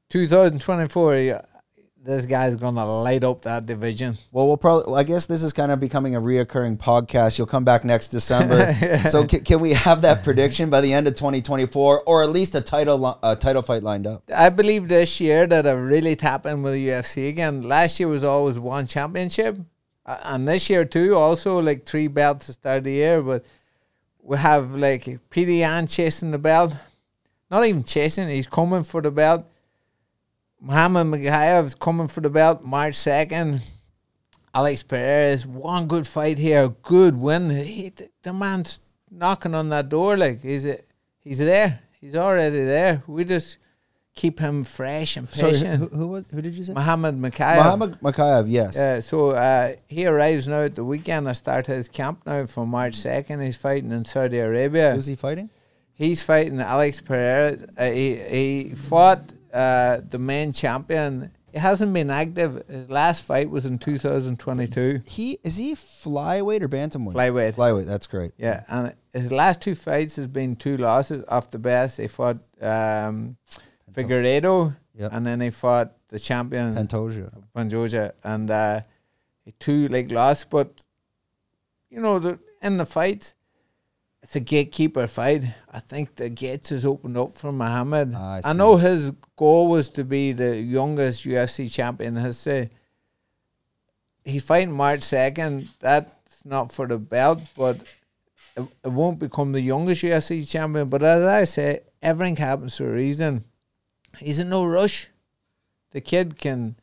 [0.09, 1.41] 2024, yeah,
[2.05, 4.17] this guy's gonna light up that division.
[4.31, 4.93] Well, we'll probably.
[4.93, 7.37] I guess this is kind of becoming a reoccurring podcast.
[7.37, 8.73] You'll come back next December.
[9.09, 12.55] So can, can we have that prediction by the end of 2024, or at least
[12.55, 14.23] a title a title fight lined up?
[14.33, 17.61] I believe this year that I've really tapped in with the UFC again.
[17.61, 19.57] Last year was always one championship,
[20.05, 21.15] uh, and this year too.
[21.15, 23.45] Also, like three belts to start the year, but
[24.21, 26.75] we have like Peter Yan chasing the belt.
[27.49, 29.45] Not even chasing; he's coming for the belt.
[30.65, 33.61] Muhammad Mokaev is coming for the belt March second.
[34.51, 37.51] Alex Perez, one good fight here, good win.
[37.51, 38.79] He, the man's
[39.11, 40.79] knocking on that door like he's a,
[41.19, 41.81] he's there.
[42.01, 43.03] He's already there.
[43.05, 43.57] We just
[44.15, 45.91] keep him fresh and Sorry, patient.
[45.91, 46.73] who, who was who did you say?
[46.73, 47.57] Muhammad Mikhail.
[47.57, 48.45] Muhammad Mokaev.
[48.47, 48.75] Yes.
[48.75, 51.29] Yeah, so uh, he arrives now at the weekend.
[51.29, 53.41] I start his camp now for March second.
[53.41, 54.95] He's fighting in Saudi Arabia.
[54.95, 55.51] Who's he fighting?
[55.93, 57.57] He's fighting Alex Pereira.
[57.77, 61.31] Uh, he he fought uh, the main champion.
[61.51, 62.61] He hasn't been active.
[62.67, 65.01] His last fight was in 2022.
[65.05, 67.13] He is he flyweight or bantamweight?
[67.13, 67.55] Flyweight.
[67.55, 67.85] Flyweight.
[67.85, 68.33] That's great.
[68.37, 71.97] Yeah, and his last two fights has been two losses off the best.
[71.97, 73.37] He fought um,
[73.93, 75.13] Figueiredo, Yep.
[75.13, 77.31] and then he fought the champion Pantoja.
[77.55, 78.81] Pantoja, and uh,
[79.59, 80.49] two like lost.
[80.49, 80.81] But
[81.89, 83.33] you know, the, in the fight,
[84.25, 85.45] it's a gatekeeper fight.
[85.71, 88.11] I think the gates is opened up for Muhammad.
[88.15, 92.71] Ah, I I know his goal was to be the youngest UFC champion in history.
[94.23, 95.69] He's fighting March second.
[95.79, 97.77] That's not for the belt, but
[98.57, 100.89] it, it won't become the youngest UFC champion.
[100.89, 103.43] But as I say, everything happens for a reason.
[104.17, 105.09] He's in no rush.
[105.91, 106.77] The kid can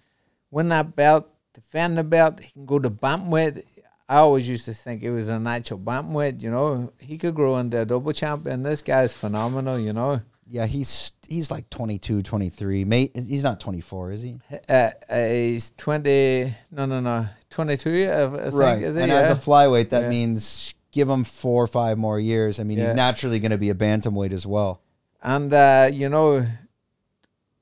[0.53, 2.39] win that belt, defend the belt.
[2.39, 3.65] He can go to bantamweight.
[4.09, 6.43] I always used to think it was a natural bantamweight.
[6.43, 8.63] You know, he could grow into a double champion.
[8.63, 9.79] This guy's phenomenal.
[9.79, 12.85] You know, Yeah, he's he's like 22, 23.
[12.85, 14.39] Mate, he's not 24, is he?
[14.69, 16.53] uh, uh, he's twenty.
[16.71, 18.09] No, no, no, twenty-two.
[18.11, 18.83] I, I think, right.
[18.85, 19.11] And it?
[19.11, 20.09] as a flyweight, that Yeah.
[20.11, 22.61] means give him four or five more years.
[22.61, 22.89] I mean, Yeah.
[22.89, 24.83] he's naturally going to be a bantamweight as well.
[25.23, 26.45] And uh, you know,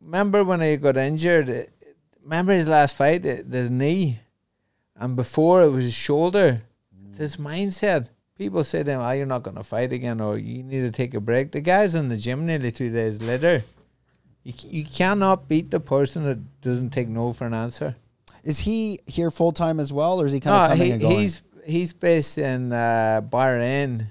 [0.00, 1.68] remember when he got injured?
[2.22, 4.20] Remember his last fight, uh, the knee,
[5.00, 6.62] and before it was his shoulder.
[7.08, 8.06] It's his mindset.
[8.36, 10.90] People say to him, "Oh, you're not going to fight again, or you need to
[10.92, 13.64] take a break." The guy's in the gym nearly two days later.
[14.44, 17.96] You you cannot beat the person that doesn't take no for an answer.
[18.44, 20.92] Is he here full time as well, or is he kind of No, coming he,
[20.92, 21.18] and going?
[21.18, 24.06] he's he's based in uh, Bahrain,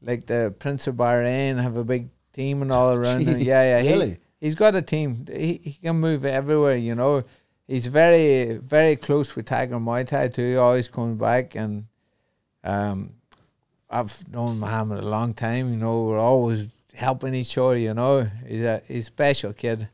[0.00, 3.38] like the Prince of Bahrain have a big team and all around him.
[3.38, 3.90] Gee, Yeah, yeah.
[3.90, 4.10] really?
[4.10, 5.26] He, he's got a team.
[5.32, 6.76] He, he can move everywhere.
[6.76, 7.22] You know,
[7.66, 10.50] he's very very close with Tiger Muay Thai too.
[10.50, 11.86] He always comes back and
[12.64, 13.14] um,
[13.90, 15.70] I've known Muhammad a long time.
[15.70, 17.76] You know, we're always helping each other.
[17.76, 19.88] You know, he's a he's a special kid.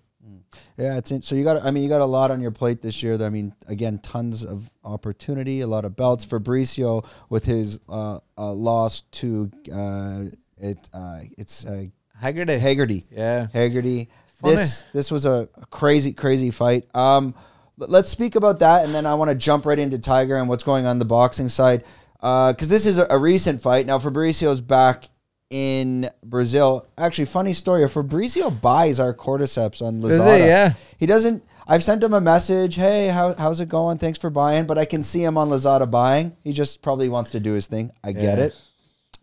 [0.77, 1.65] Yeah, it's in, so you got.
[1.65, 3.21] I mean, you got a lot on your plate this year.
[3.21, 6.25] I mean, again, tons of opportunity, a lot of belts.
[6.25, 10.25] Fabricio with his uh, uh, loss to uh,
[10.57, 10.89] it.
[10.93, 11.87] Uh, it's uh,
[12.21, 12.59] Haggerty.
[12.59, 13.07] Haggerty.
[13.11, 13.49] Yeah.
[13.53, 14.09] Haggerty.
[14.27, 14.55] Funny.
[14.55, 16.87] This this was a crazy crazy fight.
[16.95, 17.35] Um,
[17.79, 20.65] let's speak about that, and then I want to jump right into Tiger and what's
[20.65, 23.87] going on the boxing side, because this is a, a recent fight.
[23.87, 25.09] Now Fabricio's back
[25.51, 26.87] in Brazil.
[26.99, 27.83] Actually, funny story.
[27.83, 30.41] Fabricio buys our cordyceps on Lazada.
[30.41, 30.47] it?
[30.47, 30.73] Yeah.
[30.99, 31.43] He doesn't.
[31.67, 32.77] I've sent him a message.
[32.77, 33.99] Hey, how, how's it going?
[33.99, 34.67] Thanks for buying.
[34.67, 36.35] But I can see him on Lazada buying.
[36.43, 37.91] He just probably wants to do his thing.
[38.03, 38.45] I get Yeah.
[38.47, 38.55] it.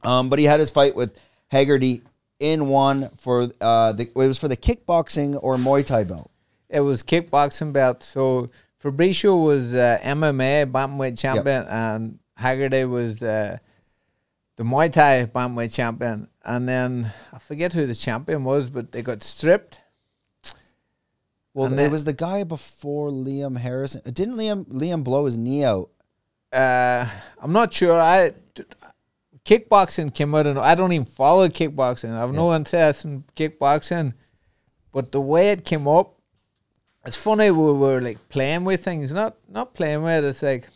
[0.04, 2.04] Um, but he had his fight with Haggerty
[2.40, 6.30] in one for uh, the it was for the kickboxing or Muay Thai belt.
[6.76, 8.04] It was kickboxing belt.
[8.04, 8.50] So
[8.84, 13.58] Fabricio was uh, MMA bantamweight champion, and Haggerty was uh,
[14.58, 16.28] the Muay Thai bantamweight champion.
[16.44, 19.82] And then I forget who the champion was, but they got stripped.
[21.54, 24.02] Well, And then- was the guy before Liam Harrison.
[24.06, 25.90] Didn't Liam Liam blow his knee out?
[26.52, 27.08] Uh,
[27.42, 28.00] I'm not sure.
[28.00, 28.34] I
[29.46, 32.12] kickboxing came out, and I don't even follow kickboxing.
[32.12, 34.14] I have no interest in kickboxing,
[34.92, 36.15] but the way it came up,
[37.06, 37.52] it's funny.
[37.52, 40.26] We were like playing with things, not not playing with.
[40.26, 40.68] It's like,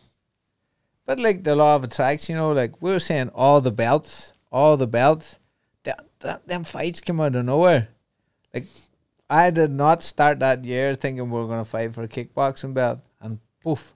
[1.04, 2.52] but like the law of attraction, you know.
[2.52, 5.38] Like we were saying, all the belts, all the belts.
[5.84, 7.88] That, that them fights came out of nowhere.
[8.54, 8.66] Like
[9.28, 13.00] I did not start that year thinking we are gonna fight for a kickboxing belt,
[13.20, 13.94] and poof.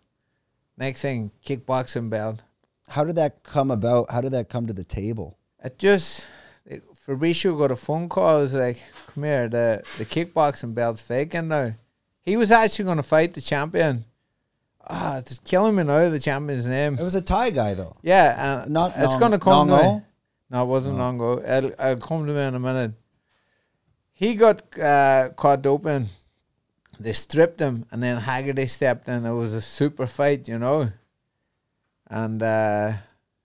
[0.77, 2.43] Next thing, kickboxing belt.
[2.89, 4.11] How did that come about?
[4.11, 5.39] How did that come to the table?
[5.63, 6.27] It just
[6.67, 8.39] it, Fabricio got a phone call.
[8.39, 11.75] It was like, "Come here, the the kickboxing belt's vacant now."
[12.25, 14.05] He was actually going to fight the champion.
[14.87, 16.09] Ah, it's killing me now.
[16.09, 16.99] The champion's name.
[16.99, 17.97] It was a Thai guy though.
[18.03, 20.05] Yeah, and Not it's going to come now.
[20.51, 21.43] No, it wasn't Longo.
[21.43, 22.93] I'll, I'll come to me in a minute.
[24.13, 26.09] He got uh, caught doping.
[27.01, 29.27] They stripped him, and then Haggerty stepped in.
[29.27, 30.91] It was a super fight, you know.
[32.09, 32.93] And uh,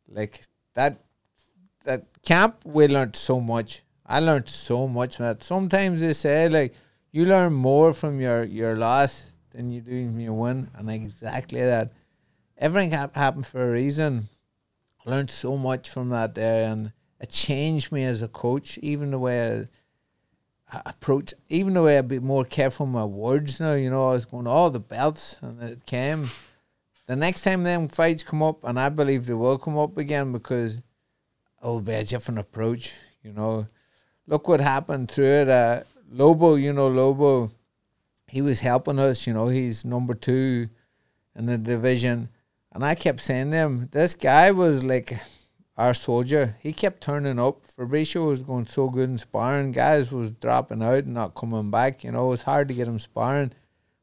[0.07, 0.43] like
[0.75, 0.99] that,
[1.83, 3.81] that camp, we learned so much.
[4.05, 5.41] I learned so much from that.
[5.41, 6.75] Sometimes they say like
[7.11, 11.61] you learn more from your your loss than you do from your win, and exactly
[11.61, 11.91] that.
[12.57, 14.27] Everything hap- happened for a reason.
[15.05, 18.77] I learned so much from that there, and it changed me as a coach.
[18.79, 19.67] Even the way
[20.71, 23.73] I, I approach, even the way I be more careful with my words now.
[23.73, 26.29] You know, I was going all the belts, and it came.
[27.07, 30.31] The next time them fights come up, and I believe they will come up again
[30.31, 30.83] because it
[31.63, 32.93] will be a different approach.
[33.23, 33.67] You know,
[34.27, 35.49] look what happened through it.
[35.49, 37.51] Uh, Lobo, you know, Lobo,
[38.27, 39.25] he was helping us.
[39.27, 40.67] You know, he's number two
[41.35, 42.29] in the division.
[42.71, 45.19] And I kept saying to him, this guy was like
[45.77, 46.55] our soldier.
[46.61, 47.65] He kept turning up.
[47.65, 49.71] Fabricio was going so good in sparring.
[49.71, 52.03] Guys was dropping out and not coming back.
[52.03, 53.51] You know, it was hard to get him sparring,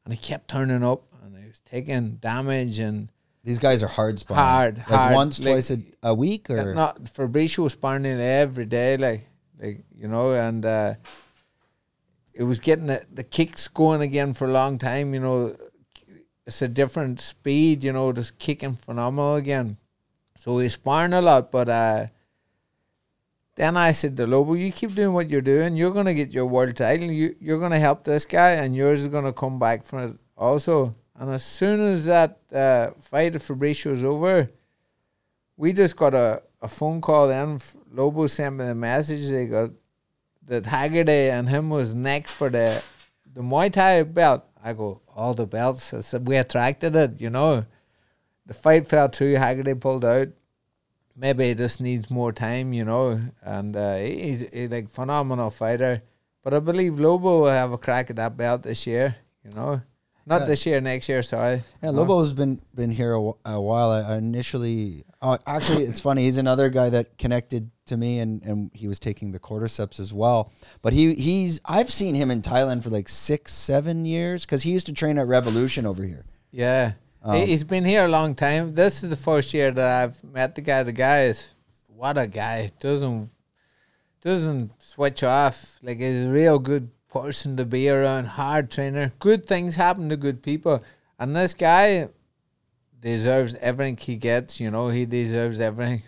[0.03, 3.09] and he kept turning up and he was taking damage and
[3.43, 4.43] These guys are hard sparring.
[4.43, 8.65] Hard, like hard, once, like- twice a, a week, or not Fabricio was sparring every
[8.65, 9.27] day, like
[9.61, 10.93] like you know, and uh,
[12.37, 15.13] it was getting the, the kicks going again for a long time.
[15.13, 15.55] You know,
[16.45, 17.83] it's a different speed.
[17.83, 19.77] You know, just kicking phenomenal again.
[20.37, 22.05] So he's sparring a lot, but uh,
[23.55, 25.75] then I said to Lobo, "You keep doing what you're doing.
[25.75, 27.09] You're gonna get your world title.
[27.09, 30.95] You you're gonna help this guy, and yours is gonna come back from it also."
[31.19, 34.51] And as soon as that uh, fight Fabricio was over,
[35.57, 37.29] we just got a, a phone call.
[37.29, 37.59] Then
[37.91, 39.27] Lobo sent me a message.
[39.27, 39.71] They got
[40.47, 42.81] that Haggerty and him was next for the
[43.33, 44.43] the Muay Thai belt.
[44.63, 45.93] I go all the belts.
[45.93, 47.21] I said we attracted it.
[47.21, 47.65] You know,
[48.45, 49.35] the fight fell through.
[49.35, 50.29] Haggerty pulled out.
[51.15, 52.73] Maybe he just needs more time.
[52.73, 56.01] You know, and uh, he- he's, he's like phenomenal fighter.
[56.43, 59.17] But I believe Lobo will have a crack at that belt this year.
[59.43, 59.81] You know,
[60.27, 61.21] not this year, next year.
[61.23, 61.63] Sorry.
[61.81, 63.89] Yeah, Lobo's been been here a, wh- a while.
[63.91, 66.23] I, I initially, uh, actually, it's funny.
[66.23, 70.11] He's another guy that connected to me, and, and he was taking the cordyceps as
[70.13, 70.51] well.
[70.81, 74.71] But he he's I've seen him in Thailand for like six, seven years because he
[74.71, 76.25] used to train at Revolution over here.
[76.51, 76.93] Yeah.
[77.23, 78.73] Um, He- He's been here a long time.
[78.73, 80.83] This is the first year that I've met the guy.
[80.83, 81.55] The guy is
[81.87, 82.69] what a guy.
[82.79, 83.29] Doesn't
[84.21, 85.77] doesn't switch off.
[85.81, 86.89] Like he's a real good
[87.21, 89.13] person to be around, hard trainer.
[89.19, 90.83] Good things happen to good people.
[91.19, 92.09] And this guy
[92.99, 96.03] deserves everything he gets, you know, he deserves everything.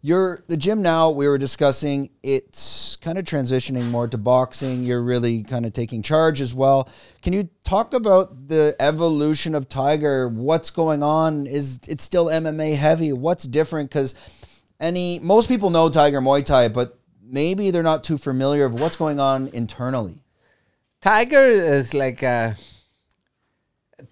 [0.00, 1.08] You're the gym now.
[1.08, 4.84] We were discussing it's kind of transitioning more to boxing.
[4.84, 6.90] You're really kind of taking charge as well.
[7.22, 10.28] Can you talk about the evolution of Tiger?
[10.28, 11.46] What's going on?
[11.46, 13.14] Is it still MMA heavy?
[13.14, 13.88] What's different?
[13.88, 14.14] Because
[14.78, 18.96] any most people know Tiger Muay Thai, but maybe they're not too familiar of what's
[18.96, 20.23] going on internally.
[21.04, 22.56] Tiger is like a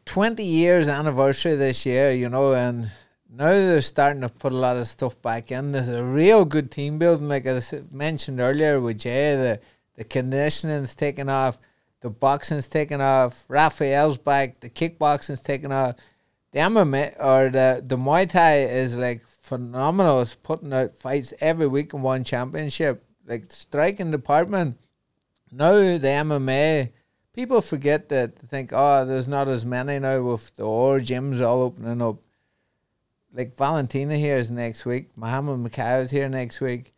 [0.05, 2.93] 20 years anniversary this year, you know, and
[3.31, 5.73] now they're starting to put a lot of stuff back in.
[5.73, 9.35] There's a real good team building, like I mentioned earlier with Jay.
[9.37, 9.61] The
[9.97, 11.59] the conditioning's taken off,
[12.03, 13.47] the boxing's taken off.
[13.49, 15.95] Raphael's back, the kickboxing's taken off.
[16.51, 20.21] The MMA or the the Muay Thai is like phenomenal.
[20.21, 23.03] It's putting out fights every week and one championship.
[23.27, 24.77] Like striking department
[25.53, 26.91] now the MMA,
[27.35, 31.63] people forget that think, oh, there's not as many now with the or gyms all
[31.63, 32.17] opening up.
[33.35, 35.11] Like Valentina here is next week.
[35.17, 36.93] Muhammad Mokaev is here next week.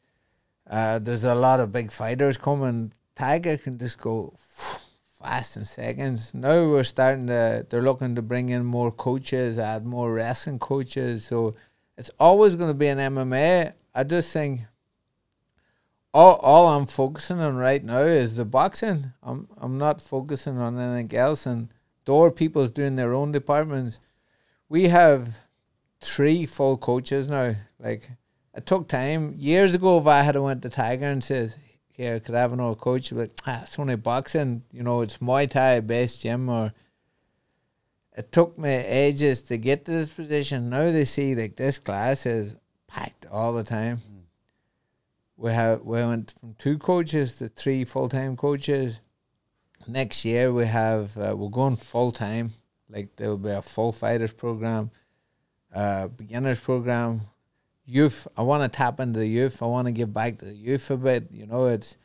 [0.68, 2.92] Uh, there's a lot of big fighters coming.
[3.14, 4.34] Tiger can just go
[5.22, 6.32] fast in seconds.
[6.32, 7.66] Now we're starting to.
[7.68, 11.24] They're looking to bring in more coaches, add more wrestling coaches.
[11.24, 11.54] So
[11.96, 13.72] it's always going to be an MMA.
[13.94, 14.62] I just think
[16.14, 19.12] all, all I'm focusing on right now is the boxing.
[19.22, 21.44] I'm I'm not focusing on anything else.
[21.44, 21.74] And
[22.04, 23.98] door people's doing their own departments.
[24.68, 25.40] We have
[26.00, 27.56] three full coaches now.
[27.80, 28.08] Like
[28.54, 29.98] it took time years ago.
[29.98, 31.58] If I had went to Tiger and says,
[31.90, 34.62] "Here, could I have another coach?" But ah, it's only boxing.
[34.70, 36.72] You know, it's Muay Thai based gym or.
[38.16, 40.70] It took me ages to get to this position.
[40.70, 42.54] Now they see like this class is
[42.86, 44.00] packed all the time
[45.36, 49.00] we have we went from two coaches to three full time coaches.
[49.86, 52.52] Next year we have uh, we're going full time.
[52.88, 54.90] Like there will be a full fighters program,
[55.74, 57.22] uh, beginners program,
[57.84, 58.28] youth.
[58.36, 59.62] I want to tap into the youth.
[59.62, 61.28] I want to give back to the youth a bit.
[61.30, 61.96] You know, it's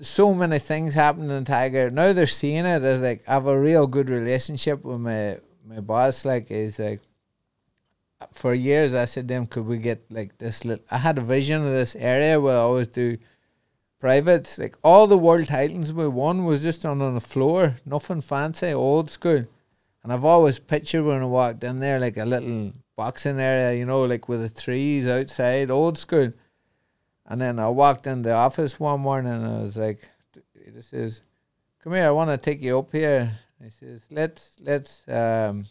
[0.00, 1.90] so many things happening in Tiger.
[1.90, 5.80] Now they're seeing it as like I have a real good relationship with my my
[5.80, 6.24] boss.
[6.24, 7.00] Like is like
[8.32, 11.22] for years I said to him, could we get like this little I had a
[11.22, 13.18] vision of this area where I always do
[14.04, 14.58] privates.
[14.58, 18.70] Like all the world titles we won was just on, on the floor, nothing fancy,
[18.70, 19.46] old school.
[20.02, 23.86] And I've always pictured when I walked in there like a little boxing area, you
[23.86, 26.34] know, like with the trees outside, old school.
[27.24, 31.22] And then I walked in the office one morning and I was like, he says,
[31.82, 33.38] Come here, I want to take you up here.
[33.62, 35.64] He says, Let's let's um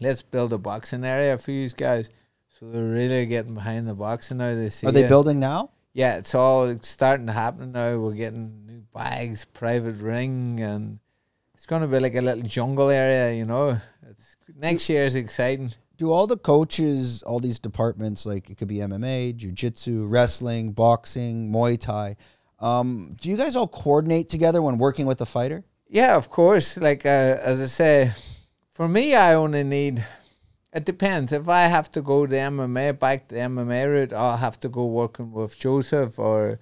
[0.00, 2.10] let's build a boxing area for you guys.
[2.48, 4.54] So they're really getting behind the boxing now.
[4.54, 5.08] They see Are they it.
[5.08, 5.70] building now?
[5.92, 7.98] Yeah, it's all starting to happen now.
[7.98, 10.98] We're getting new bags, private ring, and
[11.54, 13.34] it's going to be like a little jungle area.
[13.36, 13.78] You know,
[14.08, 15.72] it's next year is exciting.
[15.96, 21.50] Do all the coaches, all these departments, like it could be MMA, jiu-jitsu, wrestling, boxing,
[21.50, 22.16] Muay Thai,
[22.58, 25.64] um, do you guys all coordinate together when working with a fighter?
[25.88, 26.76] Yeah, of course.
[26.76, 28.12] Like uh, as I say,
[28.76, 30.04] for me, I only need.
[30.70, 31.32] It depends.
[31.32, 34.84] If I have to go the MMA back the MMA route, I'll have to go
[34.84, 36.60] working with Joseph or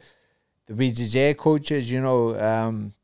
[0.67, 1.91] the BJJ coaches.
[1.91, 2.95] You know, um,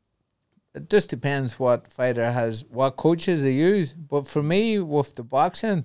[0.73, 3.91] it just depends what fighter has what coaches they use.
[3.91, 5.83] But for me, with the boxing,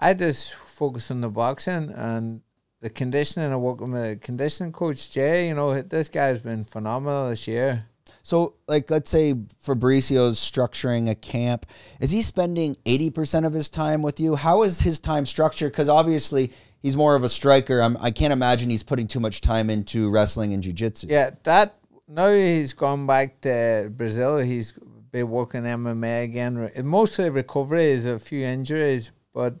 [0.00, 2.40] I just focus on the boxing and
[2.80, 3.52] the conditioning.
[3.52, 5.46] I work with a conditioning coach, Jay.
[5.46, 7.86] You know, this guy's been phenomenal this year.
[8.24, 11.66] So, like, let's say Fabricio's structuring a camp.
[12.00, 14.34] Is he spending 80% of his time with you?
[14.34, 15.72] How is his time structured?
[15.72, 16.50] Because obviously,
[16.80, 17.82] he's more of a striker.
[17.82, 21.08] I'm, I can not imagine he's putting too much time into wrestling and jiu-jitsu.
[21.10, 21.76] Yeah, that
[22.08, 24.38] now he's gone back to Brazil.
[24.38, 24.72] He's
[25.12, 26.70] been working MMA again.
[26.82, 29.56] Mostly recovery is a few injuries, but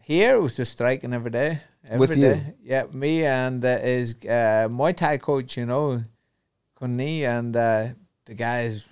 [0.00, 1.58] here it was just striking every day.
[1.84, 2.22] Every With you?
[2.22, 2.54] day.
[2.62, 6.04] Yeah, me and uh, his uh, Muay Thai coach, you know,
[6.80, 7.88] Kunni, and uh,
[8.24, 8.86] the guy has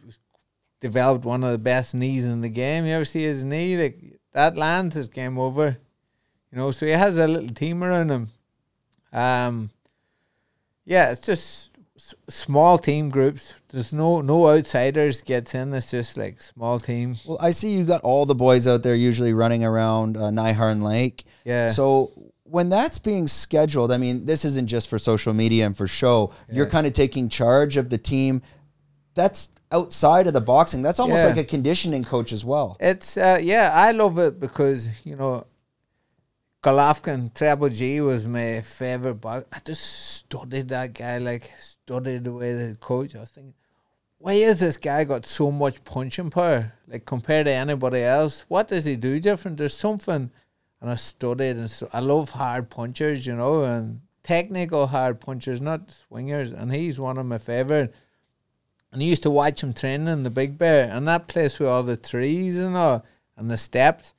[0.80, 2.84] developed one of the best knees in the game.
[2.86, 3.76] You ever see his knee?
[3.76, 5.78] Like, that lands his game over.
[6.52, 8.28] You know, so he has a little team around him.
[9.12, 9.70] Um,
[10.84, 13.54] yeah, it's just s- small team groups.
[13.68, 15.74] There's no no outsiders gets in.
[15.74, 17.16] It's just like small team.
[17.26, 20.52] Well, I see you got all the boys out there usually running around uh, Nai
[20.52, 21.24] Harn Lake.
[21.44, 21.68] Yeah.
[21.68, 25.86] So when that's being scheduled, I mean, this isn't just for social media and for
[25.86, 26.32] show.
[26.50, 28.42] You're kind of taking charge of the team.
[29.14, 30.80] That's outside of the boxing.
[30.82, 31.28] That's almost Yeah.
[31.28, 32.76] like a conditioning coach as well.
[32.80, 35.46] It's uh, yeah, I love it because you know,
[36.62, 39.14] Golovkin Treble G was my favorite.
[39.16, 39.82] But I just
[40.16, 43.14] studied that guy, like studied the way the coach.
[43.14, 43.54] I was thinking,
[44.18, 48.44] why is this guy got so much punching power, like compared to anybody else?
[48.48, 49.58] What does he do different?
[49.58, 50.30] There's something,
[50.80, 55.60] and I studied and so I love hard punchers, you know, and technical hard punchers,
[55.60, 56.50] not swingers.
[56.50, 57.94] And he's one of my favorite.
[58.92, 61.68] And I used to watch him training in the Big Bear, and that place with
[61.68, 63.04] all the trees and all,
[63.36, 64.14] and the steps.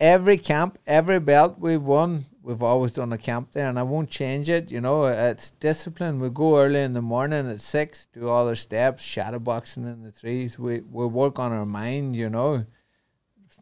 [0.00, 4.10] Every camp, every belt we've won, we've always done a camp there, and I won't
[4.10, 4.70] change it.
[4.72, 6.18] You know, it's discipline.
[6.18, 10.02] We go early in the morning at six, do all our steps, shadow boxing in
[10.02, 10.58] the trees.
[10.58, 12.16] We we work on our mind.
[12.16, 12.66] You know,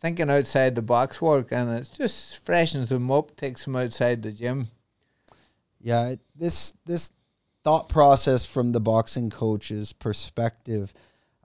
[0.01, 4.33] thinking outside the box work, and it just freshens them up, takes them outside the
[4.33, 4.69] gym.
[5.81, 7.13] Yeah, this this
[7.63, 10.93] thought process from the boxing coach's perspective.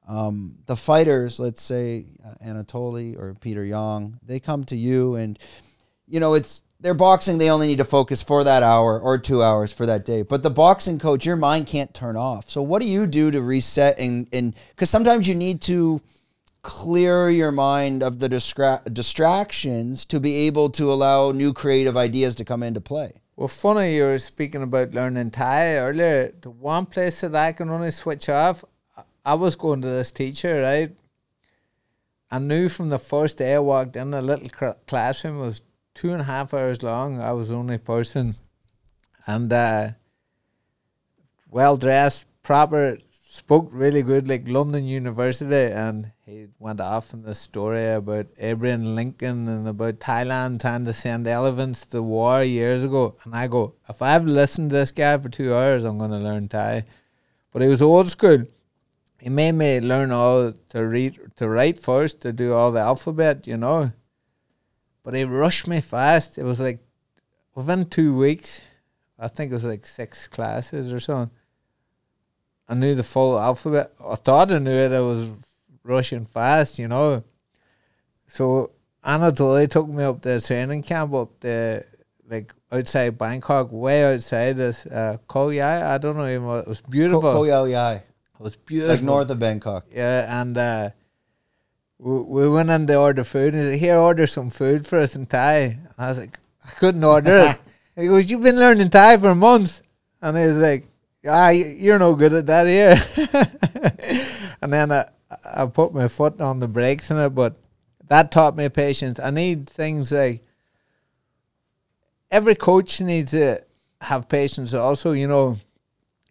[0.08, 5.40] Um, the fighters, let's say uh, Anatoly or Peter Yan, they come to you and
[6.08, 7.38] you know it's they're boxing.
[7.38, 10.22] They only need to focus for that hour or two hours for that day.
[10.22, 12.50] But the boxing coach, your mind can't turn off.
[12.50, 16.02] So what do you do to reset and and because sometimes you need to
[16.66, 22.34] clear your mind of the distra- distractions to be able to allow new creative ideas
[22.34, 23.22] to come into play.
[23.36, 26.34] Well, funny you were speaking about learning Thai earlier.
[26.42, 28.66] The one place that I can only switch off,
[29.24, 30.96] I- was going to this teacher, right?
[32.32, 35.62] I knew from the first day I walked in, the little cr- classroom was
[35.94, 37.22] two and a half hours long.
[37.22, 38.38] I was the only person.
[39.28, 39.90] And uh,
[41.52, 45.72] well dressed, proper, spoke really good, like London University.
[45.72, 50.94] And he went off in the story about Abraham Lincoln and about Thailand trying to
[50.94, 53.16] send elephants to war years ago.
[53.24, 56.18] And I go, if I've listened to this guy for two hours, I'm going to
[56.18, 56.86] learn Thai.
[57.52, 58.46] But he was old school.
[59.20, 63.46] He made me learn all to read, to write first, to do all the alphabet,
[63.46, 63.92] you know.
[65.04, 66.40] But he rushed me fast.
[66.40, 66.80] It was like
[67.54, 68.62] within two weeks,
[69.20, 71.36] I think it was like six classes or something.
[72.68, 73.92] I knew the full alphabet.
[74.04, 74.92] I thought I knew it.
[74.92, 75.32] I was
[75.86, 77.24] rushing fast, you know.
[78.28, 78.72] So
[79.06, 81.86] Anatoly took me up to a training camp up there,
[82.28, 85.94] like outside Bangkok, way outside this uh, Khao Yai.
[85.94, 87.22] I don't know even what it was beautiful.
[87.22, 88.04] Ko- Khao Yai, it
[88.40, 88.96] was beautiful.
[88.96, 89.86] like north of Bangkok.
[89.94, 90.90] Yeah, and uh,
[92.00, 95.00] we, we went in to order food, and he said, "Here, order some food for
[95.00, 97.58] us in Thai." And I was like, "I couldn't order it."
[97.98, 99.82] He goes, "You've been learning Thai for months,"
[100.22, 100.86] and he was like,
[101.26, 103.00] "Ah, you're no good at that here."
[104.62, 105.08] and then I,
[105.44, 107.56] I put my foot on the brakes in it, but
[108.08, 109.20] that taught me patience.
[109.20, 110.44] I need things like
[112.32, 113.64] every coach needs to
[114.02, 114.74] have patience.
[114.74, 115.58] Also, you know,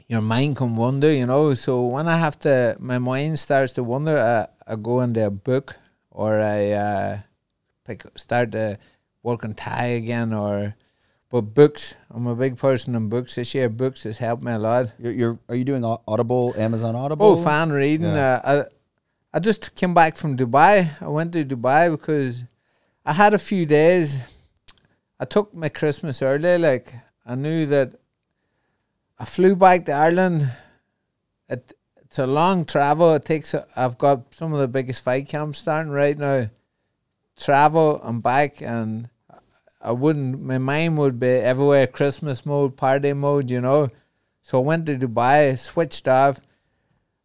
[0.08, 1.54] your mind can wander, you know.
[1.54, 4.18] So when I have to, my mind starts to wander.
[4.18, 5.76] I, I go into a book
[6.10, 7.18] or I uh,
[7.84, 8.78] pick start to
[9.22, 10.32] work on Thai again.
[10.32, 10.74] Or
[11.30, 13.68] but books, I'm a big person in books this year.
[13.68, 14.92] Books has helped me a lot.
[14.98, 17.26] You're, you're are you doing Audible, Amazon Audible?
[17.26, 18.06] Oh, fan reading.
[18.06, 18.40] Yeah.
[18.44, 18.64] Uh,
[19.34, 20.90] I just came back from Dubai.
[21.02, 22.44] I went to Dubai because
[23.04, 24.20] I had a few days.
[25.18, 26.56] I took my Christmas early.
[26.56, 26.94] Like
[27.26, 27.96] I knew that
[29.18, 30.52] I flew back to Ireland.
[31.48, 33.12] It, it's a long travel.
[33.14, 33.56] It takes.
[33.74, 36.50] I've got some of the biggest fight camps starting right now.
[37.36, 39.08] travel and back, and
[39.80, 40.42] I wouldn't.
[40.42, 43.88] My mind would be everywhere, Christmas mode, party mode, you know.
[44.42, 46.40] So I went to Dubai, switched off.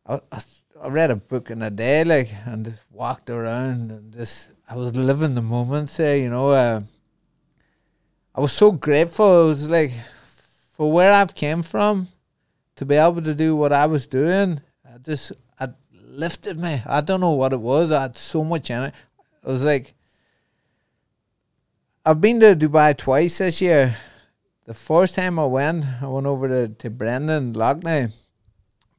[0.07, 0.41] I, I,
[0.82, 4.75] I read a book in a day, like, and just walked around and just I
[4.75, 6.51] was living the moments there, you know.
[6.51, 6.82] Uh,
[8.34, 9.43] I was so grateful.
[9.43, 9.91] It was like
[10.73, 12.07] for where I've came from
[12.77, 14.61] to be able to do what I was doing.
[14.86, 16.82] I just I lifted me.
[16.86, 17.91] I don't know what it was.
[17.91, 18.93] I had so much it.
[19.43, 19.95] It was like
[22.05, 23.97] I've been to Dubai twice this year.
[24.63, 28.13] The first time I went, I went over to, to Brendan Loughnane.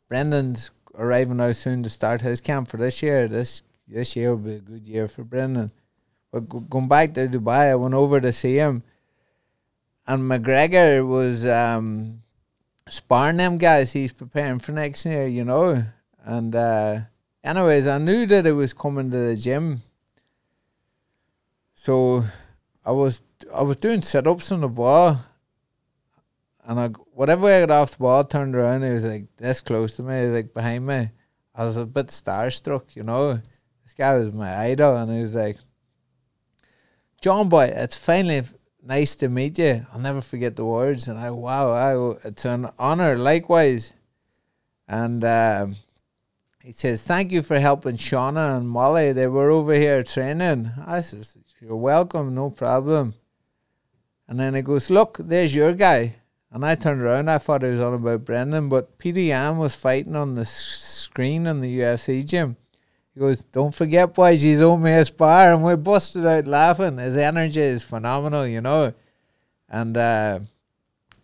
[0.09, 0.71] Brendan's
[1.01, 3.27] arriving now soon to start his camp for this year.
[3.27, 5.73] This this year will be a good year for Brendan.
[6.31, 8.85] But go, going back to Dubai, I went over to see him,
[10.07, 12.23] and McGregor was um,
[12.89, 13.93] sparring them guys.
[13.93, 15.85] He's preparing for next year, you know.
[16.23, 17.01] And uh,
[17.43, 19.83] anyways, I knew that it was coming to the gym,
[21.75, 22.25] so
[22.85, 23.23] I was
[23.53, 25.19] I was doing sit ups on the ball,
[26.65, 29.93] and I whatever I got off the ball, turned around, he was like this close
[29.97, 31.11] to me, like behind me.
[31.55, 33.41] I was a bit starstruck, you know.
[33.83, 35.59] This guy was my idol, and he was like,
[37.21, 38.43] "John boy, it's finally
[38.83, 39.87] nice to meet you.
[39.93, 43.17] I'll never forget the words." And I, wow, I, it's an honor.
[43.17, 43.93] Likewise,
[44.87, 45.77] and um,
[46.63, 49.13] he says, "Thank you for helping Shauna and Molly.
[49.13, 53.15] They were over here training." I says, "You're welcome, no problem."
[54.29, 56.20] And then he goes, "Look, there's your guy."
[56.53, 57.29] And I turned around.
[57.29, 61.47] I thought he was on about Brendan, but Peter Yan was fighting on the screen
[61.47, 62.57] in the UFC gym.
[63.15, 66.99] He goes, "Don't forget, boys, he's owed me a spar," and we busted out laughing.
[66.99, 68.95] His energy is phenomenal, you know.
[69.69, 70.41] And uh,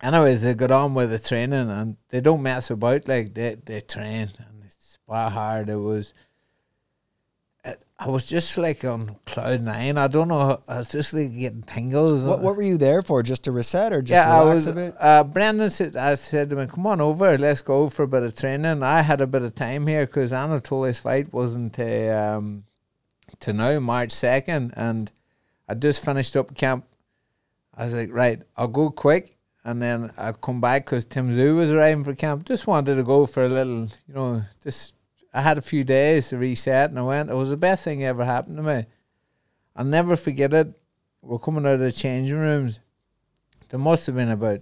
[0.00, 3.08] anyways, they got on with the training, and they don't mess about.
[3.08, 5.68] Like they they train and they spar hard.
[5.68, 6.14] It was.
[7.98, 9.96] I was just like on cloud nine.
[9.96, 10.60] I don't know.
[10.68, 12.24] I was just like getting tingles.
[12.24, 13.22] What, what were you there for?
[13.22, 14.66] Just to reset or just yeah, I relax was.
[14.66, 14.94] a bit?
[15.00, 18.22] Uh, Brendan said, I said to him, "Come on over, let's go for a bit
[18.22, 22.64] of training." I had a bit of time here because Anatoly's fight wasn't to um,
[23.40, 25.10] to now March second, and
[25.66, 26.84] I just finished up camp.
[27.74, 31.56] I was like, right, I'll go quick, and then I'll come back because Tim Tszyu
[31.56, 32.44] was arriving for camp.
[32.44, 34.92] Just wanted to go for a little, you know, just.
[35.32, 37.30] I had a few days to reset, and I went.
[37.30, 38.86] It was the best thing ever happened to me.
[39.74, 40.80] I'll never forget it.
[41.20, 42.80] We're coming out of the changing rooms.
[43.68, 44.60] There must have been about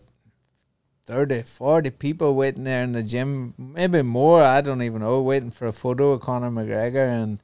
[1.07, 5.51] 30, 40 people waiting there in the gym, maybe more, I don't even know, waiting
[5.51, 7.09] for a photo of Conor McGregor.
[7.09, 7.43] And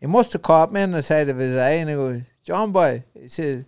[0.00, 2.70] he must have caught me in the side of his eye and he goes, John
[2.70, 3.64] boy, he says,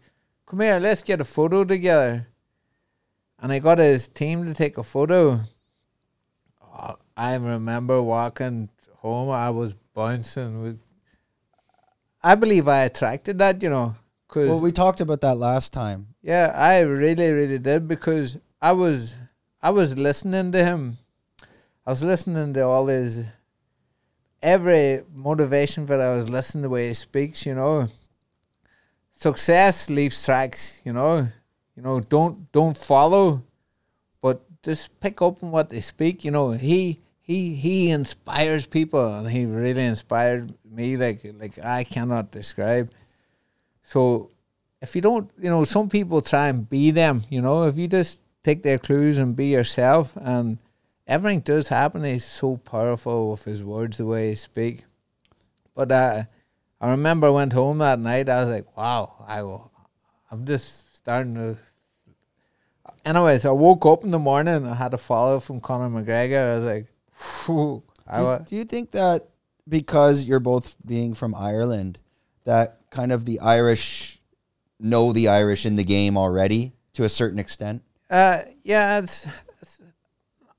[0.47, 2.29] come here, let's get a photo together.
[3.41, 5.41] And I got his team to take a photo.
[6.63, 10.81] Oh, I remember walking home, I was bouncing with.
[12.23, 13.95] I believe I attracted that, you know,
[14.27, 16.15] because Well, we talked about that last time.
[16.23, 19.17] yeah, I really, really did because I was,
[19.63, 20.97] I was listening to him.
[21.87, 23.25] I was listening to all his,
[24.43, 27.45] every motivation that I was listening to the way he speaks.
[27.45, 27.89] You know,
[29.13, 30.81] success leaves tracks.
[30.85, 31.29] You know,
[31.77, 33.43] you know, don't don't follow,
[34.23, 36.25] but just pick up on what they speak.
[36.25, 37.01] You know, he
[37.31, 40.97] he he inspires people, and he really inspired me.
[40.97, 42.91] Like like I cannot describe.
[43.85, 44.31] So
[44.83, 47.87] if you don't, you know, some people try and be them, you know, if you
[47.87, 50.59] just take their clues and be yourself and
[51.07, 54.85] everything does happen, he's so powerful with his words, the way he speak.
[55.75, 56.25] But uh,
[56.81, 59.41] I remember I went home that night, I was like, wow, I
[60.33, 61.59] I'm just starting to.
[63.05, 66.51] Anyways, I woke up in the morning I had a follow from Conor McGregor.
[66.51, 66.87] I was like,
[68.07, 69.29] I Do, do you think that
[69.69, 71.99] because you're both being from Ireland,
[72.45, 74.21] that kind of the Irish
[74.79, 77.83] know the Irish in the game already to a certain extent?
[78.09, 79.27] Uh, yeah, it's,
[79.61, 79.83] it's.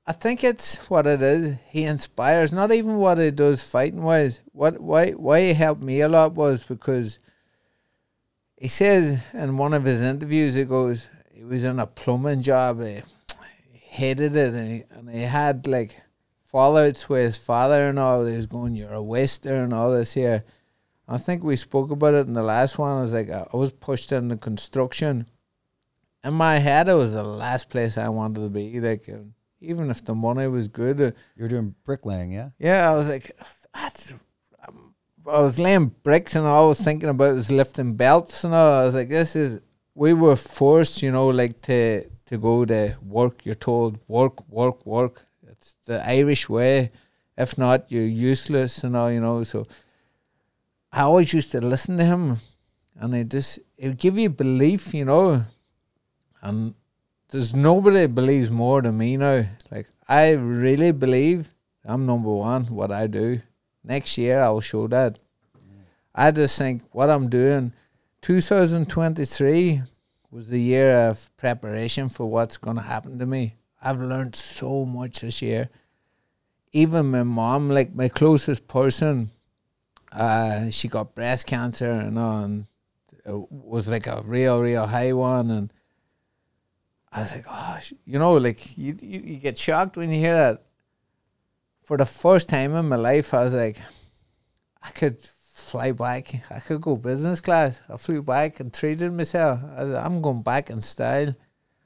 [0.06, 1.56] I think it's what it is.
[1.68, 2.52] He inspires.
[2.52, 4.40] Not even what he does fighting wise.
[4.52, 7.18] What why why he helped me a lot was because
[8.56, 12.80] he says in one of his interviews, he goes, he was in a plumbing job.
[12.80, 13.02] He
[13.72, 16.00] hated it, and he, and he had like
[16.52, 18.24] fallouts with his father and all.
[18.24, 20.44] He was going, "You're a waster," and all this here.
[21.08, 22.96] I think we spoke about it in the last one.
[22.96, 25.26] I was like, I was pushed into construction
[26.24, 28.80] in my head, it was the last place I wanted to be.
[28.80, 29.08] Like,
[29.60, 32.50] even if the money was good, uh, You're doing bricklaying, yeah?
[32.58, 33.36] yeah, I was like,
[33.74, 34.12] that's.
[35.24, 38.80] I was laying bricks and all I was thinking about was lifting belts and all.
[38.80, 39.60] I was like, this is.
[39.94, 43.44] We were forced, you know, like to to go to work.
[43.44, 45.26] You're told work, work, work.
[45.86, 46.90] The Irish way.
[47.36, 49.44] If not, you're useless and all, you know.
[49.44, 49.66] So
[50.92, 52.38] I always used to listen to him
[52.96, 55.44] and it just it give you belief, you know.
[56.40, 56.74] And
[57.30, 59.44] there's nobody believes more than me now.
[59.70, 61.54] Like I really believe
[61.84, 62.66] I'm number one.
[62.66, 63.40] What I do
[63.82, 65.18] next year, I will show that.
[66.14, 67.72] I just think what I'm doing.
[68.20, 69.82] 2023
[70.30, 73.56] was the year of preparation for what's going to happen to me.
[73.82, 75.68] I've learned so much this year.
[76.72, 79.30] Even my mom, like my closest person,
[80.12, 82.66] uh, she got breast cancer and,
[83.24, 85.50] it was like a real, real high one.
[85.50, 85.72] And
[87.12, 90.34] I was like, oh, you know, like you, you, you get shocked when you hear
[90.34, 90.62] that.
[91.82, 93.80] For the first time in my life, I was like,
[94.82, 96.34] I could fly back.
[96.50, 97.80] I could go business class.
[97.88, 99.60] I flew back and treated myself.
[99.76, 101.34] I said, I'm going back in style,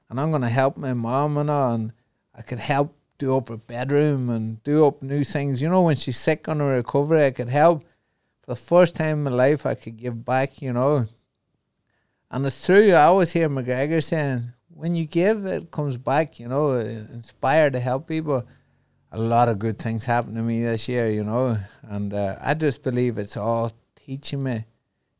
[0.08, 1.72] and I'm going to help my mom and all.
[1.72, 1.92] And
[2.34, 5.62] I could help do up her bedroom and do up new things.
[5.62, 7.84] You know, when she's sick on her recovery, I could help.
[8.42, 10.62] For the first time in my life, I could give back.
[10.62, 11.06] You know,
[12.30, 12.92] and it's true.
[12.92, 17.80] I always hear McGregor saying, "When you give, it comes back." You know, inspired to
[17.80, 18.46] help people
[19.12, 22.54] a lot of good things happened to me this year, you know, and uh, I
[22.54, 24.64] just believe it's all teaching me.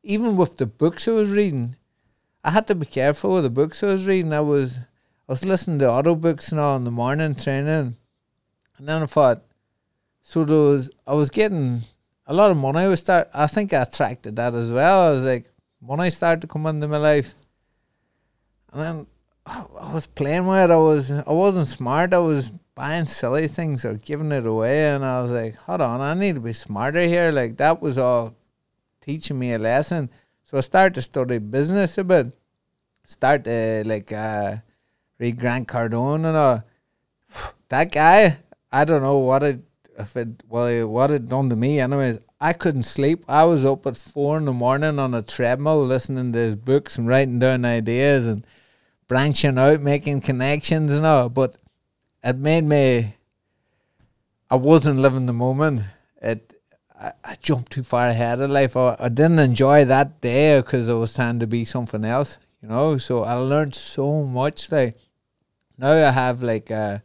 [0.02, 1.76] Even with the books I was reading,
[2.46, 4.32] I had to be careful with the books I was reading.
[4.32, 4.76] I was
[5.28, 7.96] I was listening to auto books and all in the morning training,
[8.78, 9.42] and then I thought,
[10.22, 11.82] so there was I was getting
[12.24, 12.78] a lot of money.
[12.78, 13.28] I was start.
[13.34, 15.08] I think I attracted that as well.
[15.08, 15.50] I was like,
[15.82, 17.34] money started to come into my life,
[18.72, 19.06] and then
[19.44, 20.70] I was playing with it.
[20.70, 22.14] I was I wasn't smart.
[22.14, 24.90] I was buying silly things or giving it away.
[24.90, 27.32] And I was like, hold on, I need to be smarter here.
[27.32, 28.36] Like that was all
[29.00, 30.10] teaching me a lesson.
[30.46, 32.32] So I started to study business a bit.
[33.04, 34.58] Start to like uh,
[35.18, 36.64] read Grant Cardone and all.
[37.68, 38.38] That guy,
[38.70, 39.60] I don't know what it
[39.98, 41.80] if it well what it done to me.
[41.80, 43.24] Anyways, I couldn't sleep.
[43.28, 46.96] I was up at four in the morning on a treadmill listening to his books
[46.96, 48.46] and writing down ideas and
[49.08, 51.28] branching out, making connections and all.
[51.28, 51.56] But
[52.22, 53.16] it made me.
[54.48, 55.82] I wasn't living the moment.
[56.22, 56.55] It.
[57.00, 58.76] I, I jumped too far ahead of life.
[58.76, 62.38] I, I didn't enjoy that day because I was trying to be something else.
[62.62, 62.98] You know.
[62.98, 64.70] So I learned so much.
[64.70, 64.96] Like
[65.78, 66.70] now I have like.
[66.70, 66.98] Uh,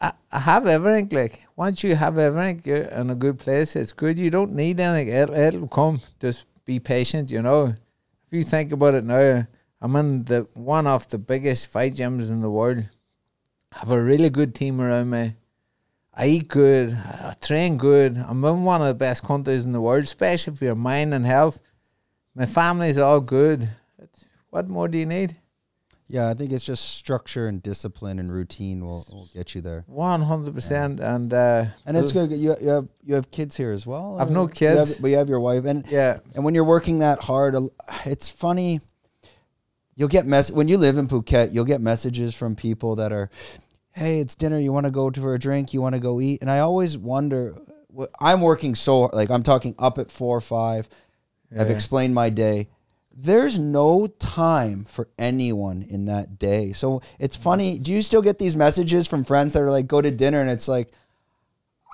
[0.00, 1.08] I, I have everything.
[1.10, 3.76] Like once you have everything, you're in a good place.
[3.76, 4.18] It's good.
[4.18, 5.14] You don't need anything.
[5.14, 6.00] It'll, it'll come.
[6.20, 7.30] Just be patient.
[7.30, 7.74] You know.
[8.26, 9.46] If you think about it now,
[9.80, 12.84] I'm in the one of the biggest fight gyms in the world
[13.74, 15.34] have a really good team around me.
[16.16, 18.16] I eat good, I train good.
[18.16, 21.26] I'm in one of the best countries in the world, especially for your mind and
[21.26, 21.60] health.
[22.34, 23.68] My family's all good.
[23.98, 25.36] It's, what more do you need?
[26.06, 29.84] Yeah, I think it's just structure and discipline and routine will, will get you there.
[29.86, 32.30] One hundred percent, and uh, and it's good.
[32.30, 34.18] You you have you have kids here as well.
[34.20, 36.18] I've no kids, have, but you have your wife, and yeah.
[36.34, 37.56] And when you're working that hard,
[38.04, 38.80] it's funny.
[39.96, 41.54] You'll get mess when you live in Phuket.
[41.54, 43.30] You'll get messages from people that are,
[43.94, 44.58] hey, it's dinner.
[44.58, 45.72] You want to go to for a drink?
[45.72, 46.42] You want to go eat?
[46.42, 47.56] And I always wonder.
[48.20, 50.88] I'm working so like I'm talking up at four or five.
[51.50, 51.62] Yeah.
[51.62, 52.68] I've explained my day.
[53.16, 56.72] There's no time for anyone in that day.
[56.72, 57.78] So it's funny.
[57.78, 60.50] Do you still get these messages from friends that are like, go to dinner, and
[60.50, 60.90] it's like,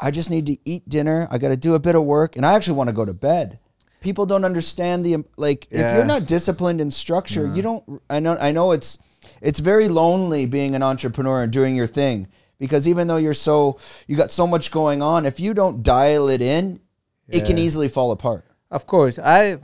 [0.01, 1.29] I just need to eat dinner.
[1.31, 3.13] I got to do a bit of work, and I actually want to go to
[3.13, 3.59] bed.
[4.01, 5.69] People don't understand the like.
[5.71, 5.91] Yeah.
[5.91, 7.55] If you're not disciplined in structure, yeah.
[7.55, 8.03] you don't.
[8.09, 8.39] I know.
[8.39, 8.97] I know it's
[9.41, 12.29] it's very lonely being an entrepreneur and doing your thing
[12.61, 16.29] because even though you're so you got so much going on, if you don't dial
[16.29, 16.79] it in,
[17.27, 17.39] yeah.
[17.39, 18.45] it can easily fall apart.
[18.71, 19.59] Of course, I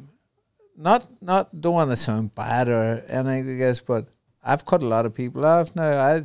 [0.77, 4.09] not not don't want to sound bad or anything, I guess, but
[4.43, 5.99] I've cut a lot of people off now.
[5.99, 6.25] I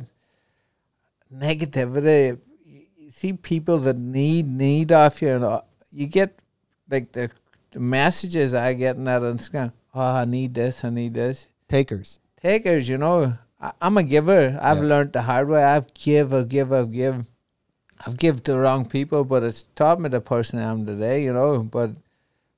[1.32, 2.38] negativity.
[2.64, 5.60] You see people that need need off you, and uh,
[5.92, 6.42] you get
[6.90, 7.30] like the,
[7.70, 9.72] the messages I get in that Instagram.
[9.94, 10.84] Oh, I need this.
[10.84, 11.46] I need this.
[11.68, 13.38] Takers takers, you know.
[13.60, 14.58] I, am a giver.
[14.60, 14.82] I've yeah.
[14.82, 15.62] learned the hard way.
[15.62, 17.24] I've give, I've give, I've give.
[18.04, 21.22] I've give to the wrong people, but it's taught me the person I am today,
[21.22, 21.62] you know.
[21.62, 21.90] But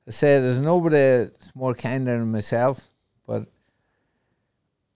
[0.08, 2.90] I say there's nobody that's more kinder than myself.
[3.26, 3.46] But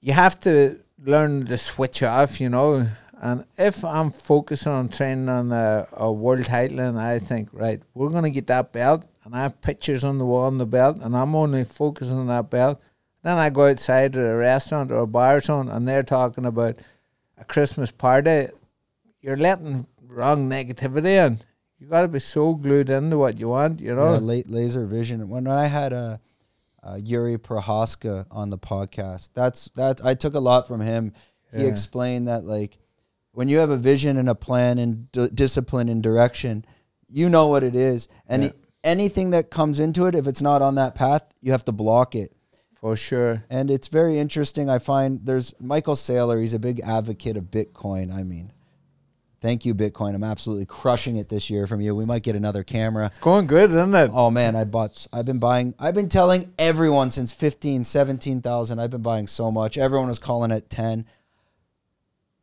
[0.00, 2.88] you have to learn to switch off, you know.
[3.20, 7.82] And if I'm focusing on training on a, a world title, and I think, right,
[7.92, 10.66] we're going to get that belt, and I have pictures on the wall on the
[10.66, 12.80] belt, and I'm only focusing on that belt,
[13.28, 16.46] then I go outside to a restaurant or a bar or something, and they're talking
[16.46, 16.78] about
[17.36, 18.46] a Christmas party.
[19.20, 21.38] You're letting wrong negativity in.
[21.78, 24.14] You got to be so glued into what you want, you know.
[24.14, 25.28] Yeah, late laser vision.
[25.28, 26.20] When I had a,
[26.82, 31.12] a Jiří Procházka on the podcast, that's that I took a lot from him.
[31.52, 31.60] Yeah.
[31.60, 32.78] He explained that like
[33.32, 36.64] when you have a vision and a plan and d- discipline and direction,
[37.08, 38.50] you know what it is, and yeah.
[38.82, 42.14] anything that comes into it, if it's not on that path, you have to block
[42.14, 42.32] it.
[42.80, 43.44] For sure.
[43.50, 44.70] And it's very interesting.
[44.70, 46.40] I find there's Michael Saylor.
[46.40, 48.14] He's a big advocate of Bitcoin.
[48.14, 48.52] I mean,
[49.40, 50.14] thank you, Bitcoin.
[50.14, 51.96] I'm absolutely crushing it this year from you.
[51.96, 53.06] We might get another camera.
[53.06, 54.10] It's going good, isn't it?
[54.12, 55.06] Oh man, I bought.
[55.12, 55.74] I've been buying.
[55.78, 58.78] I've been telling everyone since 15, 17,000.
[58.78, 59.76] I've been buying so much.
[59.76, 61.04] Everyone was calling it 10.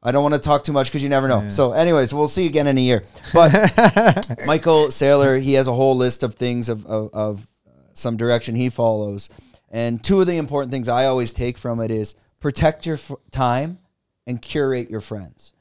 [0.04, 1.50] I don't want to talk too much because you never know.
[1.50, 3.04] So, anyways, we'll see you again in a year.
[3.34, 3.52] But
[4.46, 8.54] Michael Saylor, he has a whole list of things of, of, of uh, some direction
[8.54, 9.30] he follows.
[9.76, 13.12] And two of the important things I always take from it is protect your f-
[13.30, 13.80] time
[14.26, 15.52] and curate your friends.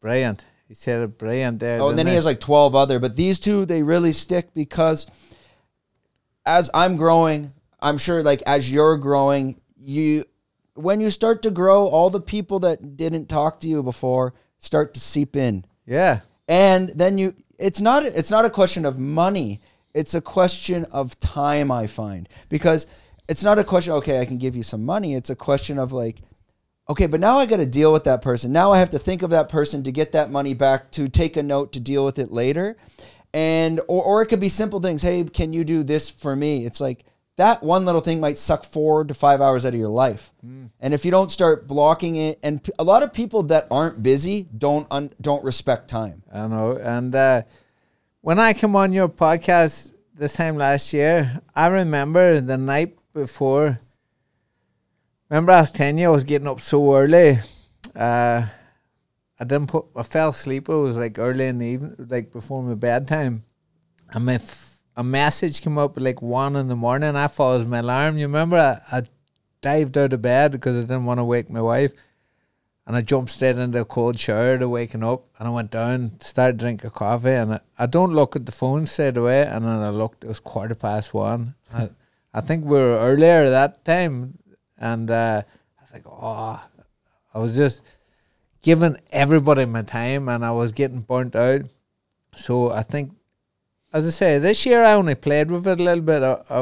[0.00, 0.46] Brilliant.
[0.66, 1.78] He said it brilliant there.
[1.78, 4.54] Oh, and then didn't he has like 12 other, but these two, they really stick
[4.54, 5.06] because
[6.46, 10.24] as I'm growing, I'm sure like as you're growing, you,
[10.72, 14.94] when you start to grow, all the people that didn't talk to you before start
[14.94, 15.66] to seep in.
[15.84, 16.20] Yeah.
[16.48, 19.60] And then you, it's not, it's not a question of money.
[19.92, 22.86] It's a question of time, I find, because
[23.28, 25.14] it's not a question, okay, I can give you some money.
[25.14, 26.20] It's a question of like,
[26.88, 28.52] okay, but now I got to deal with that person.
[28.52, 31.36] Now I have to think of that person to get that money back, to take
[31.36, 32.76] a note, to deal with it later.
[33.32, 35.02] And, or, or it could be simple things.
[35.02, 36.66] Hey, can you do this for me?
[36.66, 37.04] It's like
[37.36, 40.32] that one little thing might suck four to five hours out of your life.
[40.78, 44.02] And if you don't start blocking it, and p- a lot of people that aren't
[44.02, 46.22] busy don't, un, don't respect time.
[46.32, 46.76] I know.
[46.76, 47.42] And uh,
[48.20, 53.78] when I came on your podcast this time last year, I remember the night before.
[55.30, 57.38] Remember, I was telling you I was getting up so early.
[57.96, 58.46] Uh,
[59.40, 59.86] I didn't put.
[59.96, 60.68] I fell asleep.
[60.68, 63.44] It was like early in the evening, like before my bedtime.
[64.10, 67.16] And my f- a message came up at like one in the morning.
[67.16, 68.18] I thought it was my alarm.
[68.18, 68.58] You remember?
[68.58, 69.02] I, I
[69.60, 71.92] dived out of bed because I didn't want to wake my wife.
[72.86, 75.24] And I jumped straight into a cold shower to waking up.
[75.38, 77.30] And I went down, started drinking coffee.
[77.30, 79.42] And I, I don't look at the phone straight away.
[79.42, 81.54] And then I looked, it was quarter past one.
[81.72, 81.88] I,
[82.34, 84.38] I think we were earlier that time.
[84.76, 85.42] And uh,
[85.80, 86.62] I like, oh,
[87.32, 87.80] I was just
[88.60, 91.62] giving everybody my time and I was getting burnt out.
[92.34, 93.12] So I think,
[93.92, 96.22] as I say, this year I only played with it a little bit.
[96.24, 96.60] I, I,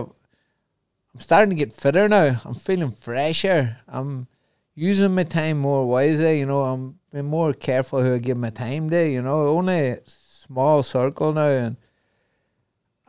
[1.15, 2.41] I'm starting to get fitter now.
[2.45, 3.79] I'm feeling fresher.
[3.89, 4.27] I'm
[4.75, 6.39] using my time more wisely.
[6.41, 9.09] You know, I'm being more careful who I give my time to.
[9.09, 11.77] You know, only small circle now, and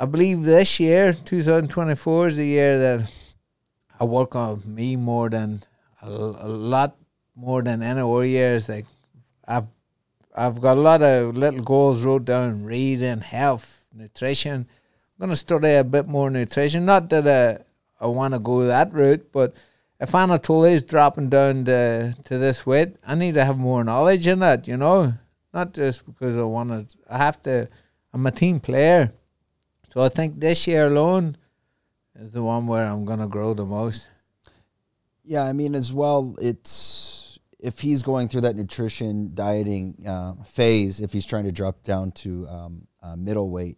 [0.03, 3.09] I believe this year, 2024, is the year that
[3.97, 5.63] I work on me more than
[6.01, 6.97] a, a lot
[7.37, 8.67] more than any other years.
[8.67, 8.85] Like
[9.47, 9.67] I've
[10.35, 14.67] I've got a lot of little goals wrote down: reading, health, nutrition.
[15.15, 16.83] I'm gonna study a bit more nutrition.
[16.83, 19.55] Not that I, I want to go that route, but
[20.01, 24.27] if Anatoly is dropping down to to this weight, I need to have more knowledge
[24.27, 24.67] in that.
[24.67, 25.13] You know,
[25.53, 26.97] not just because I want to.
[27.09, 27.69] I have to.
[28.13, 29.13] I'm a team player,
[29.93, 31.37] so I think this year alone
[32.15, 34.09] is the one where I'm gonna grow the most.
[35.23, 40.99] Yeah, I mean, as well, it's if he's going through that nutrition dieting uh, phase,
[40.99, 43.77] if he's trying to drop down to um, uh, middleweight,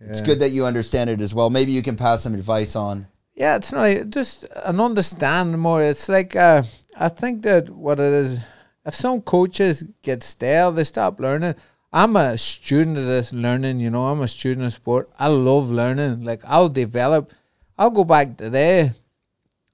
[0.00, 0.26] it's Yeah.
[0.26, 1.50] good that you understand it as well.
[1.50, 3.06] Maybe you can pass some advice on.
[3.34, 5.82] Yeah, it's not just an understand more.
[5.82, 6.62] It's like uh,
[6.96, 8.38] I think that what it is,
[8.86, 11.54] if some coaches get stale, they stop learning.
[11.94, 13.78] I'm a student of this learning.
[13.78, 15.08] You know, I'm a student of sport.
[15.16, 16.24] I love learning.
[16.24, 17.30] Like I'll develop.
[17.78, 18.94] I'll go back today.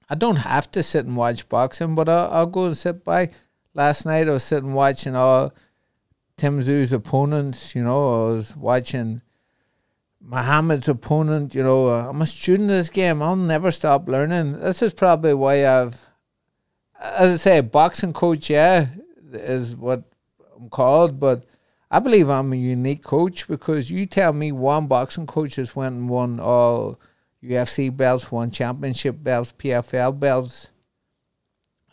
[0.07, 3.31] I don't have to sit and watch boxing, but I'll, I'll go and sit by.
[3.73, 5.51] Last night I was sitting watching all
[6.37, 7.73] Tim Tszyu's opponents.
[7.73, 9.21] You know, I was watching.
[10.23, 13.23] Muhammad's opponent, you know, uh, I'm a student of this game.
[13.23, 14.59] I'll never stop learning.
[14.59, 16.05] This is probably why I've,
[17.01, 18.89] as I say, boxing coach, yeah,
[19.33, 20.03] is what
[20.55, 21.19] I'm called.
[21.19, 21.45] But
[21.93, 25.93] I believe I'm a unique coach because you tell me one boxing coach has went
[25.93, 26.97] and won all
[27.43, 30.69] UFC belts, won championship belts, PFL belts.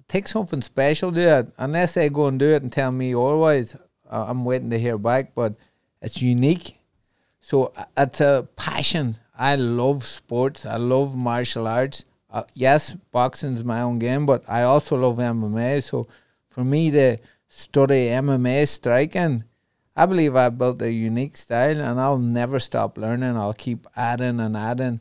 [0.07, 1.53] Take something special to it.
[1.59, 3.75] Unless they go and do it and tell me otherwise,
[4.09, 5.35] uh, I'm waiting to hear back.
[5.35, 5.57] But
[6.01, 6.79] it's unique.
[7.41, 9.19] So uh, it's a passion.
[9.37, 10.65] I love sports.
[10.65, 12.05] I love martial arts.
[12.31, 15.83] Uh, yes, boxing's my own game, but I also love MMA.
[15.83, 16.07] So
[16.47, 17.17] for me to
[17.49, 19.45] study MMA striking,
[19.99, 23.37] I believe I built a unique style, and I'll never stop learning.
[23.37, 25.01] I'll keep adding and adding.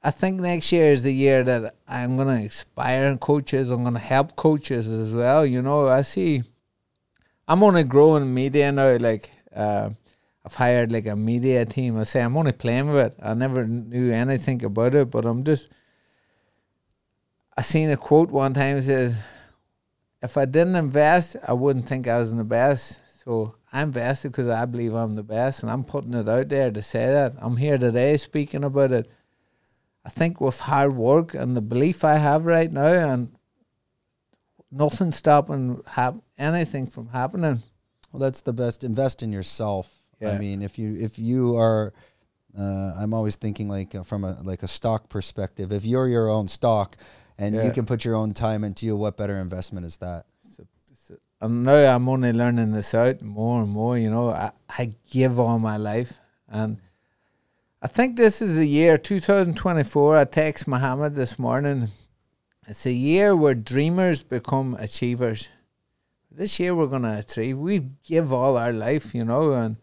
[0.00, 3.70] I think next year is the year that I'm gonna inspire coaches.
[3.70, 5.44] I'm gonna help coaches as well.
[5.44, 6.44] You know, I see.
[7.48, 8.96] I'm only growing media now.
[8.96, 9.30] Like.
[9.54, 9.90] Uh,
[10.46, 11.96] I've hired like a media team.
[11.98, 13.16] I say I'm only playing with it.
[13.22, 15.68] I never knew anything about it, but I'm just.
[17.56, 19.16] I seen a quote one time says,
[20.22, 24.30] "If I didn't invest, I wouldn't think I was in the best." So I'm vested
[24.30, 27.34] because I believe I'm the best, and I'm putting it out there to say that.
[27.38, 29.10] I'm here today speaking about it.
[30.04, 33.34] I think with hard work and the belief I have right now, and
[34.70, 37.64] nothing stopping hap- anything from happening.
[38.12, 38.84] Well, that's the best.
[38.84, 39.92] Invest in yourself.
[40.36, 41.92] I mean, if you if you are,
[42.56, 45.72] uh, I'm always thinking like uh, from a like a stock perspective.
[45.72, 46.96] If you're your own stock,
[47.38, 50.26] and you can put your own time into you, what better investment is that?
[51.44, 53.98] And now I'm only learning this out more and more.
[53.98, 56.18] You know, I, I give all my life,
[56.48, 56.78] and
[57.82, 60.16] I think this is the year 2024.
[60.16, 61.88] I text Muhammad this morning.
[62.66, 65.50] It's a year where dreamers become achievers.
[66.30, 67.58] This year we're gonna achieve.
[67.58, 69.76] We give all our life, you know, and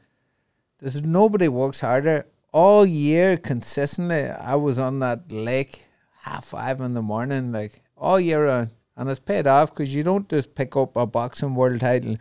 [0.79, 4.23] there's nobody works harder all year consistently.
[4.23, 5.85] I was on that lake
[6.23, 10.03] half five in the morning, like all year round, and it's paid off because you
[10.03, 12.17] don't just pick up a boxing world title,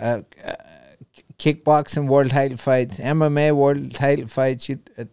[0.00, 0.52] uh, uh,
[1.38, 4.68] kickboxing world title fights, MMA world title fights.
[4.68, 5.08] You, it,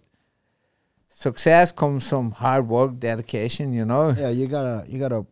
[1.10, 3.74] success comes from hard work, dedication.
[3.74, 4.10] You know.
[4.12, 5.26] Yeah, you gotta you gotta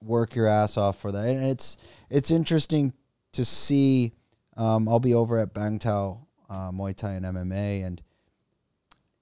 [0.00, 1.76] work your ass off for that, and it's
[2.10, 2.92] it's interesting
[3.32, 4.12] to see.
[4.56, 6.18] Um, I'll be over at Bangtao
[6.48, 8.00] uh, Muay Thai and MMA, and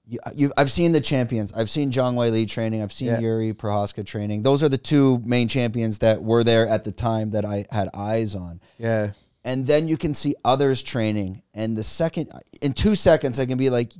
[0.06, 1.52] you, uh, you, I've seen the champions.
[1.52, 2.82] I've seen Zhang Weili training.
[2.82, 3.20] I've seen Yeah.
[3.20, 4.42] Jiří Procházka training.
[4.42, 7.88] Those are the two main champions that were there at the time that I had
[7.94, 8.60] eyes on.
[8.78, 9.12] Yeah.
[9.44, 13.46] And then you can see others training, and the second uh, in two seconds, I
[13.46, 13.92] can be like,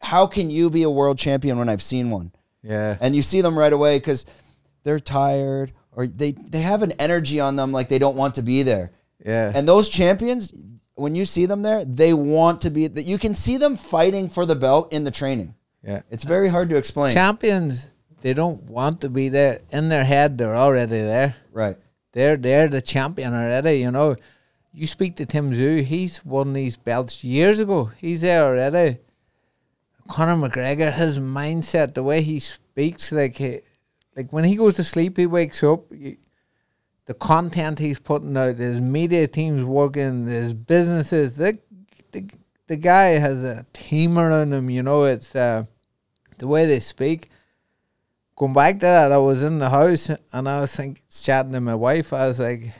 [0.00, 2.30] "How can you be a world champion when I've seen one?"
[2.62, 2.96] Yeah.
[3.00, 4.24] and you see them right away because
[4.84, 8.42] they're tired or they they have an energy on them like they don't want to
[8.42, 8.92] be there.
[9.24, 9.50] Yeah.
[9.54, 10.52] And those champions,
[10.94, 12.86] when you see them there, they want to be.
[12.86, 15.54] That you can see them fighting for the belt in the training.
[15.82, 16.02] yeah.
[16.10, 17.12] It's very hard to explain.
[17.12, 17.88] Champions,
[18.20, 19.60] they don't want to be there.
[19.70, 21.36] In their head, they're already there.
[21.52, 21.76] right.
[22.12, 23.80] They're they're the champion already.
[23.80, 24.14] You know,
[24.72, 25.82] you speak to Tim Tszyu.
[25.82, 27.90] He's won these belts years ago.
[27.98, 28.98] He's there already.
[30.08, 33.60] Conor McGregor, his mindset, the way he speaks, like he,
[34.14, 35.90] like when he goes to sleep, he wakes up.
[35.90, 36.16] You,
[37.06, 41.36] the content he's putting out, his media team's working, his businesses.
[41.36, 41.58] The,
[42.12, 42.24] the
[42.66, 44.70] the guy has a team around him.
[44.70, 45.64] You know, it's uh,
[46.38, 47.30] the way they speak.
[48.36, 51.60] Going back to that, I was in the house and I was think, chatting to
[51.60, 52.12] my wife.
[52.12, 52.72] I was like,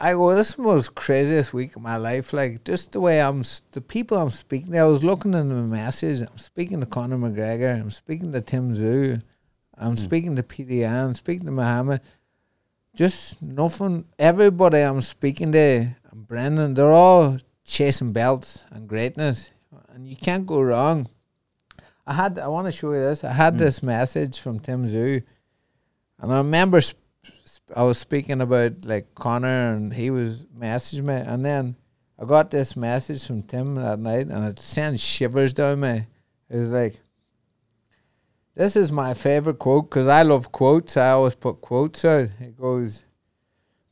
[0.00, 2.32] I go, this is the most craziest week of my life.
[2.32, 5.56] Like, just the way I'm, the people I'm speaking to, I was looking in the
[5.56, 6.22] message.
[6.22, 7.78] I'm speaking to Conor McGregor.
[7.78, 9.20] I'm speaking to Tim Tszyu.
[9.76, 11.04] I'm speaking to PDN.
[11.04, 12.00] I'm speaking to Muhammad.
[12.98, 14.06] Just nothing.
[14.18, 19.52] Everybody I'm speaking to, and Brendan, they're all chasing belts and greatness.
[19.90, 21.08] And you can't go wrong.
[22.04, 23.22] I had, I want to show you this.
[23.22, 23.58] I had mm.
[23.58, 25.22] this message from Tim Tszyu.
[26.18, 26.98] And I remember sp-
[27.76, 31.14] I was speaking about like Conor and he was messaging me.
[31.14, 31.76] And then
[32.18, 36.06] I got this message from Tim that night and it sent shivers down me.
[36.50, 36.98] It was like,
[38.58, 40.96] this is my favorite quote because I love quotes.
[40.96, 42.30] I always put quotes out.
[42.40, 43.04] It goes,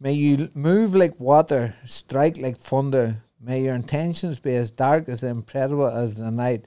[0.01, 3.23] May you move like water, strike like thunder.
[3.41, 6.67] May your intentions be as dark as the incredible as the night.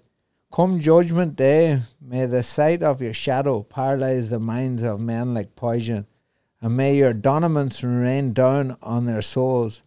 [0.49, 5.57] Come judgment day, may the sight of your shadow paralyze the minds of men like
[5.57, 6.07] poison,
[6.61, 9.81] and may your donaments rain down on their souls.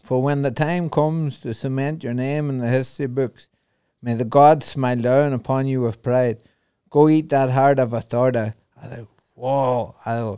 [0.00, 3.50] For when the time comes to cement your name in the history books,
[4.00, 6.38] may the gods smile down upon you with pride.
[6.90, 8.52] Go eat that heart of a authority.
[8.82, 9.94] I thought, whoa!
[10.04, 10.36] I,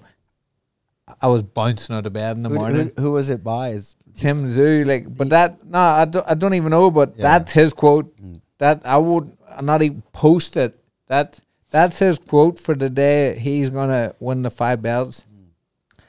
[1.20, 2.92] I was bouncing out of bed in the Who, morning.
[2.96, 3.70] who, who was it by?
[3.70, 7.22] Is Tim Tszyu, like, but that no, I don't, I don't even know, but Yeah.
[7.22, 8.16] that's his quote.
[8.16, 8.40] Mm.
[8.58, 10.78] That I would not even post it.
[11.06, 11.40] That
[11.70, 16.00] that's his quote for the day he's gonna win the five belts, mm.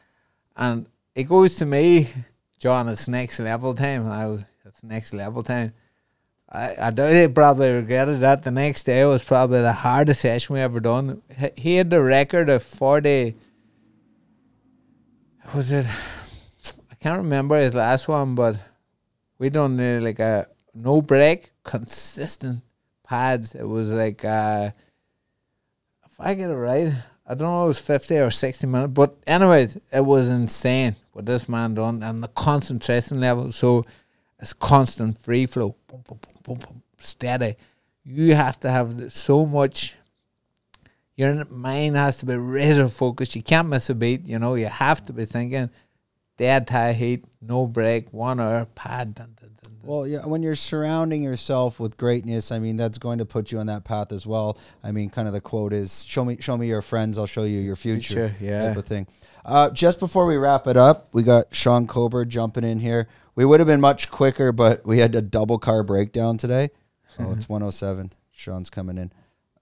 [0.58, 2.10] and it goes to me,
[2.60, 2.88] John.
[2.88, 4.10] It's next level time.
[4.10, 5.74] I it's next level time.
[6.52, 8.44] I I doubt he probably regretted that.
[8.44, 11.22] The next day was probably the hardest session we ever done.
[11.56, 13.36] He- had the record of forty.
[15.54, 15.86] Was it?
[16.92, 18.58] I can't remember his last one, but
[19.38, 22.62] we done like a no break, consistent
[23.04, 23.56] pads.
[23.56, 24.72] It was like uh
[26.06, 26.94] if I get it right,
[27.26, 28.94] I don't know, it was fifty or sixty minutes.
[28.94, 33.52] But anyways, it was insane what this man done and the concentration level.
[33.52, 33.86] So
[34.40, 36.20] it's constant free flow, boom, boom,
[36.98, 37.56] steady.
[38.04, 39.96] You have to have so much.
[41.16, 43.36] Your mind has to be razor focused.
[43.36, 44.28] You can't miss a beat.
[44.28, 45.70] You know, you have to be thinking
[46.40, 49.14] dead tie heat, no break, one hour pad.
[49.14, 49.74] Dun, dun, dun.
[49.84, 53.60] Well, yeah, when you're surrounding yourself with greatness, I mean, that's going to put you
[53.60, 54.58] on that path as well.
[54.84, 57.44] I mean, kind of the quote is, "Show me, show me your friends, I'll show
[57.44, 58.70] you your future." Future, yeah.
[58.70, 59.08] type of thing.
[59.50, 63.08] Uh, just before we wrap it up, we got Sean Kober jumping in here.
[63.34, 66.70] We would have been much quicker, but we had a double car breakdown today.
[67.18, 68.14] Oh, it's 107.
[68.32, 69.12] Sean's coming in.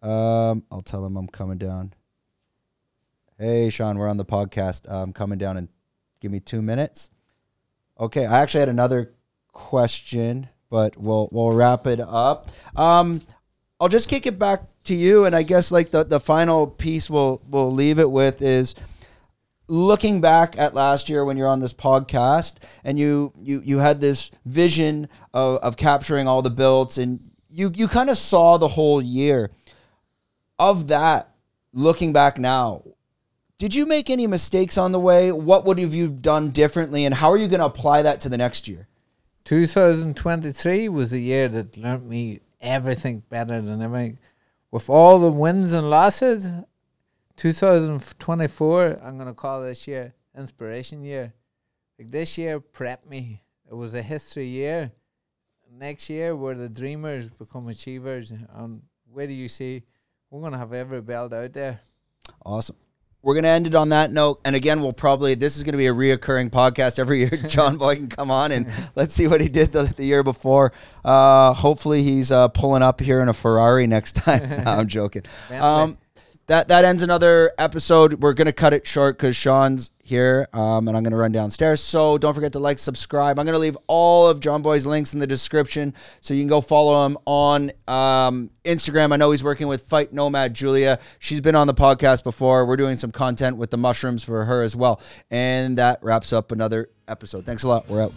[0.07, 1.93] Um, I'll tell him I'm coming down.
[3.39, 4.81] Hey, Sean, we're on the podcast.
[4.89, 5.69] I'm coming down and
[6.19, 7.09] give me two minutes.
[7.97, 9.13] Okay, I actually had another
[9.53, 12.49] question, but we'll we'll wrap it up.
[12.75, 13.21] Um,
[13.79, 17.09] I'll just kick it back to you, and I guess like the the final piece
[17.09, 18.75] we'll we'll leave it with is
[19.67, 24.01] looking back at last year when you're on this podcast and you you you had
[24.01, 28.69] this vision of, of capturing all the builds and you you kind of saw the
[28.69, 29.51] whole year.
[30.59, 31.35] Of that
[31.73, 32.83] looking back now
[33.57, 35.31] did you make any mistakes on the way?
[35.31, 38.29] What would have you done differently and how are you going to apply that to
[38.29, 38.87] the next year?
[39.45, 44.19] 2023 was a year that learnt me everything better than everything.
[44.69, 46.47] With all the wins and losses,
[47.37, 51.33] 2024, I'm going to call this year inspiration year.
[51.97, 53.41] Like this year prepped me.
[53.69, 54.91] It was a history year.
[55.71, 58.31] Next year, where the dreamers become achievers.
[58.31, 58.81] And
[59.11, 59.83] where do you see
[60.29, 61.81] we're going to have every belt out there?
[62.45, 62.75] Awesome.
[63.21, 64.39] We're going to end it on that note.
[64.45, 67.29] And again, we'll probably, this is going to be a reoccurring podcast every year.
[67.47, 70.71] John Boy can come on and let's see what he did the, the year before.
[71.03, 74.49] Uh, hopefully, he's uh, pulling up here in a Ferrari next time.
[74.63, 75.23] no, I'm joking.
[75.51, 75.97] Um,
[76.47, 78.15] that that ends another episode.
[78.15, 81.81] We're gonna cut it short because Sean's here, um, and I'm gonna run downstairs.
[81.81, 83.37] So don't forget to like, subscribe.
[83.37, 86.61] I'm gonna leave all of John Boy's links in the description, so you can go
[86.61, 89.11] follow him on um, Instagram.
[89.11, 90.99] I know he's working with Fight Nomad Julia.
[91.19, 92.65] She's been on the podcast before.
[92.65, 96.53] We're doing some content with the mushrooms for her as well, and that wraps up
[96.53, 97.45] another episode.
[97.45, 97.89] Thanks a lot.
[97.89, 98.13] We're out.